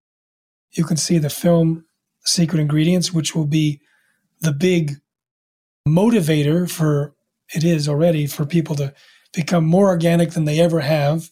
[0.72, 1.86] you can see the film
[2.26, 3.82] Secret Ingredients, which will be
[4.42, 4.96] the big
[5.88, 7.16] motivator for
[7.54, 8.94] it is already for people to
[9.34, 11.32] become more organic than they ever have.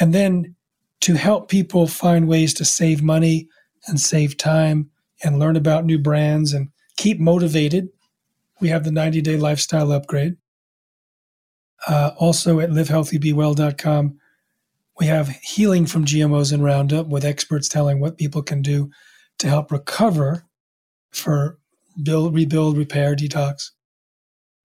[0.00, 0.56] And then
[1.00, 3.48] to help people find ways to save money
[3.86, 4.90] and save time
[5.22, 7.88] and learn about new brands and keep motivated.
[8.60, 10.36] We have the 90 day lifestyle upgrade.
[11.86, 14.18] Uh, also at livehealthybewell.com,
[14.98, 18.90] we have healing from GMOs and Roundup with experts telling what people can do
[19.38, 20.46] to help recover
[21.10, 21.58] for
[22.02, 23.70] build, rebuild, repair, detox.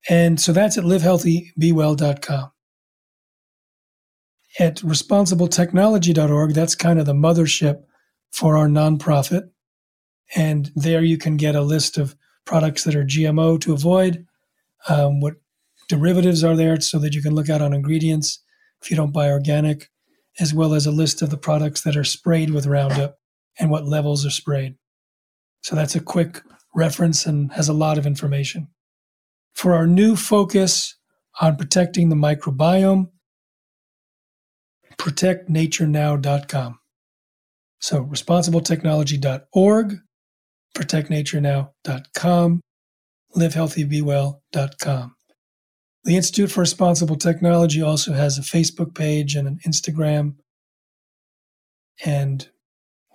[0.08, 2.52] And so that's at livehealthybewell.com.
[4.58, 7.82] At responsibletechnology.org, that's kind of the mothership
[8.32, 9.50] for our nonprofit.
[10.34, 14.26] And there you can get a list of products that are GMO to avoid,
[14.88, 15.34] um, what
[15.90, 18.42] derivatives are there so that you can look out on ingredients
[18.80, 19.88] if you don't buy organic,
[20.38, 23.16] as well as a list of the products that are sprayed with Roundup
[23.58, 24.76] and what levels are sprayed.
[25.62, 26.42] So that's a quick
[26.74, 28.68] reference and has a lot of information.
[29.54, 30.96] For our new focus
[31.40, 33.08] on protecting the microbiome,
[34.96, 36.78] protectnaturenow.com.
[37.80, 39.96] So responsibletechnology.org,
[40.76, 42.60] protectnaturenow.com,
[43.36, 45.14] livehealthybewell.com.
[46.04, 50.36] The Institute for Responsible Technology also has a Facebook page and an Instagram.
[52.04, 52.48] And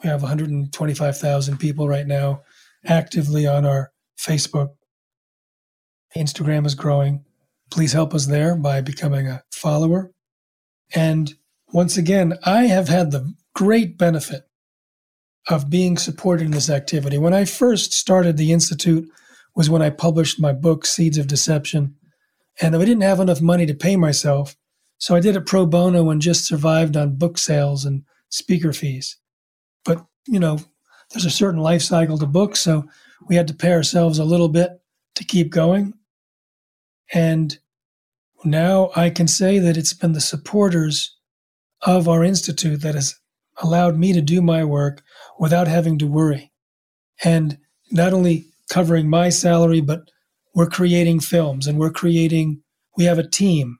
[0.04, 2.42] we have 125,000 people right now
[2.86, 4.70] actively on our Facebook.
[6.16, 7.26] Instagram is growing.
[7.72, 10.12] Please help us there by becoming a follower.
[10.94, 11.34] And
[11.74, 14.44] once again, I have had the great benefit
[15.50, 17.18] of being supported in this activity.
[17.18, 19.10] When I first started the Institute
[19.56, 21.96] was when I published my book, Seeds of Deception.
[22.62, 24.56] And I didn't have enough money to pay myself.
[24.97, 29.18] So I did it pro bono and just survived on book sales and speaker fees.
[29.84, 30.60] But, you know,
[31.12, 32.62] there's a certain life cycle to books.
[32.62, 32.86] So
[33.28, 34.72] we had to pay ourselves a little bit
[35.16, 35.93] to keep going.
[37.14, 37.58] And
[38.43, 41.16] now I can say that it's been the supporters
[41.82, 43.20] of our institute that has
[43.62, 45.03] allowed me to do my work
[45.39, 46.51] without having to worry.
[47.24, 47.58] And
[47.91, 50.10] not only covering my salary, but
[50.56, 52.62] we're creating films and we're creating,
[52.97, 53.78] we have a team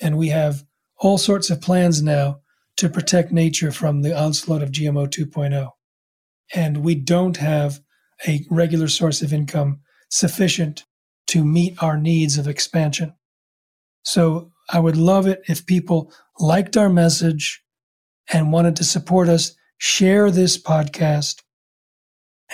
[0.00, 0.62] and we have
[0.98, 2.40] all sorts of plans now
[2.76, 5.70] to protect nature from the onslaught of GMO 2.0.
[6.54, 7.80] And we don't have
[8.26, 10.84] a regular source of income sufficient
[11.28, 13.14] to meet our needs of expansion.
[14.02, 17.62] So I would love it if people liked our message
[18.30, 21.42] and wanted to support us, share this podcast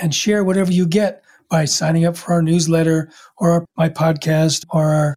[0.01, 4.65] and share whatever you get by signing up for our newsletter or our, my podcast
[4.71, 5.15] or our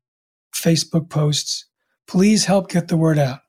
[0.55, 1.65] Facebook posts.
[2.07, 3.39] Please help get the word out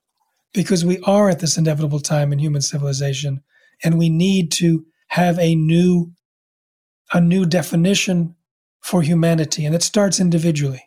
[0.52, 3.40] because we are at this inevitable time in human civilization
[3.84, 6.12] and we need to have a new
[7.12, 8.34] a new definition
[8.82, 10.82] for humanity and it starts individually.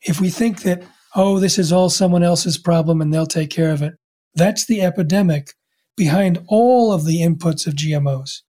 [0.00, 0.82] If we think that
[1.14, 3.94] oh this is all someone else's problem and they'll take care of it,
[4.34, 5.48] that's the epidemic
[5.96, 8.42] behind all of the inputs of GMOs.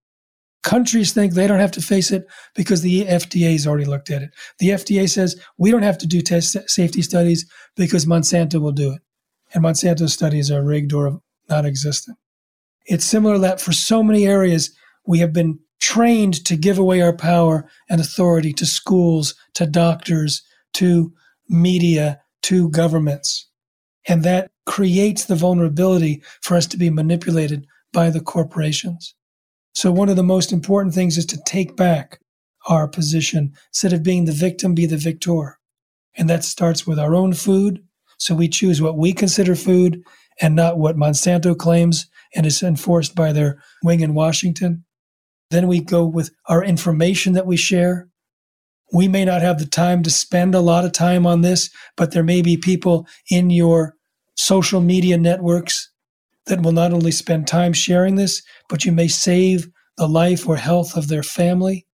[0.62, 4.22] Countries think they don't have to face it because the FDA has already looked at
[4.22, 4.32] it.
[4.60, 8.92] The FDA says we don't have to do test safety studies because Monsanto will do
[8.92, 9.02] it.
[9.54, 12.18] And Monsanto's studies are rigged or non existent.
[12.86, 14.72] It's similar that for so many areas,
[15.06, 20.42] we have been trained to give away our power and authority to schools, to doctors,
[20.74, 21.14] to
[21.48, 23.48] media, to governments.
[24.08, 29.16] And that creates the vulnerability for us to be manipulated by the corporations.
[29.80, 32.20] So, one of the most important things is to take back
[32.68, 33.54] our position.
[33.70, 35.58] Instead of being the victim, be the victor.
[36.18, 37.82] And that starts with our own food.
[38.18, 40.04] So, we choose what we consider food
[40.42, 44.84] and not what Monsanto claims and is enforced by their wing in Washington.
[45.50, 48.10] Then we go with our information that we share.
[48.92, 52.12] We may not have the time to spend a lot of time on this, but
[52.12, 53.96] there may be people in your
[54.36, 55.89] social media networks
[56.50, 60.58] that will not only spend time sharing this, but you may save the life or
[60.58, 61.86] health of their family.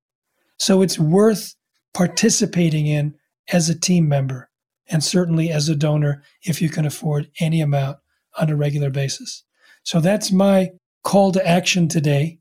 [0.57, 1.53] So it's worth
[1.93, 3.15] participating in
[3.51, 4.49] as a team member
[4.87, 7.97] and certainly as a donor if you can afford any amount
[8.37, 9.43] on a regular basis.
[9.83, 10.69] So that's my
[11.03, 12.39] call to action today.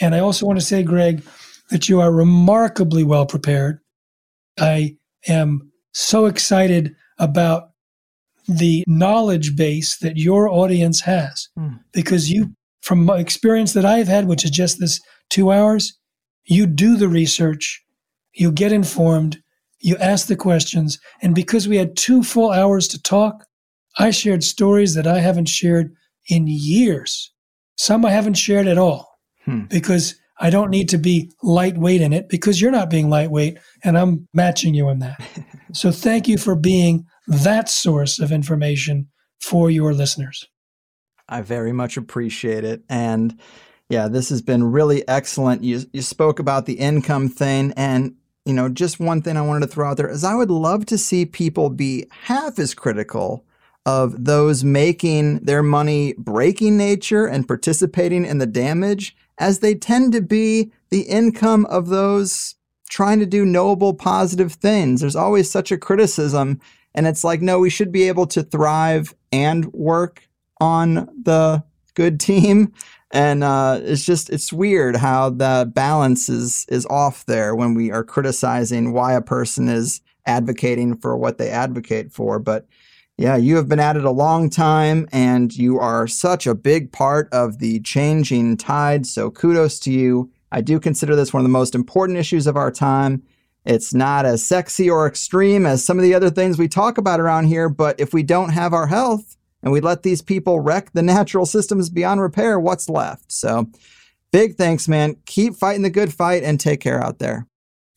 [0.00, 1.22] And I also want to say, Greg,
[1.70, 3.80] that you are remarkably well prepared.
[4.58, 4.96] I
[5.28, 7.70] am so excited about
[8.46, 11.78] the knowledge base that your audience has mm.
[11.92, 15.98] because you from experience that I've had which is just this 2 hours
[16.44, 17.82] you do the research
[18.34, 19.42] you get informed
[19.80, 23.46] you ask the questions and because we had 2 full hours to talk
[23.98, 25.94] I shared stories that I haven't shared
[26.28, 27.32] in years
[27.76, 29.62] some I haven't shared at all hmm.
[29.64, 33.96] because I don't need to be lightweight in it because you're not being lightweight and
[33.96, 35.20] I'm matching you in that.
[35.72, 39.08] so thank you for being that source of information
[39.40, 40.46] for your listeners.
[41.28, 42.82] I very much appreciate it.
[42.88, 43.38] And
[43.88, 45.62] yeah, this has been really excellent.
[45.62, 47.72] You, you spoke about the income thing.
[47.76, 48.14] And,
[48.44, 50.86] you know, just one thing I wanted to throw out there is I would love
[50.86, 53.44] to see people be half as critical
[53.86, 60.12] of those making their money breaking nature and participating in the damage as they tend
[60.12, 62.54] to be the income of those
[62.88, 65.00] trying to do noble, positive things.
[65.00, 66.60] There's always such a criticism
[66.94, 70.28] and it's like, no, we should be able to thrive and work
[70.60, 71.64] on the
[71.94, 72.72] good team.
[73.10, 77.92] And uh, it's just it's weird how the balance is is off there when we
[77.92, 82.40] are criticizing why a person is advocating for what they advocate for.
[82.40, 82.66] But
[83.16, 86.90] yeah, you have been at it a long time and you are such a big
[86.90, 89.06] part of the changing tide.
[89.06, 90.32] So kudos to you.
[90.50, 93.22] I do consider this one of the most important issues of our time.
[93.64, 97.20] It's not as sexy or extreme as some of the other things we talk about
[97.20, 100.92] around here, but if we don't have our health and we let these people wreck
[100.92, 103.32] the natural systems beyond repair, what's left?
[103.32, 103.70] So,
[104.32, 105.16] big thanks, man.
[105.24, 107.46] Keep fighting the good fight and take care out there.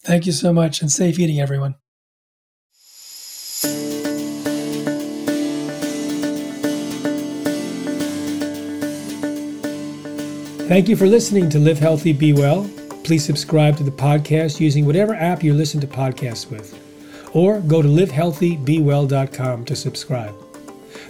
[0.03, 1.76] Thank you so much and safe eating, everyone.
[10.68, 12.70] Thank you for listening to Live Healthy, Be Well.
[13.08, 16.78] Please subscribe to the podcast using whatever app you listen to podcasts with,
[17.34, 20.36] or go to livehealthybewell.com to subscribe.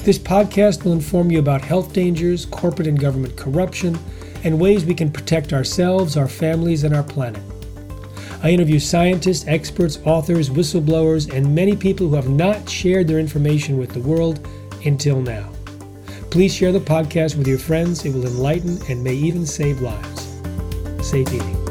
[0.01, 3.97] This podcast will inform you about health dangers, corporate and government corruption,
[4.43, 7.41] and ways we can protect ourselves, our families, and our planet.
[8.43, 13.79] I interview scientists, experts, authors, whistleblowers, and many people who have not shared their information
[13.79, 14.47] with the world
[14.85, 15.51] until now.
[16.29, 18.05] Please share the podcast with your friends.
[18.05, 20.27] It will enlighten and may even save lives.
[21.01, 21.66] Safe eating.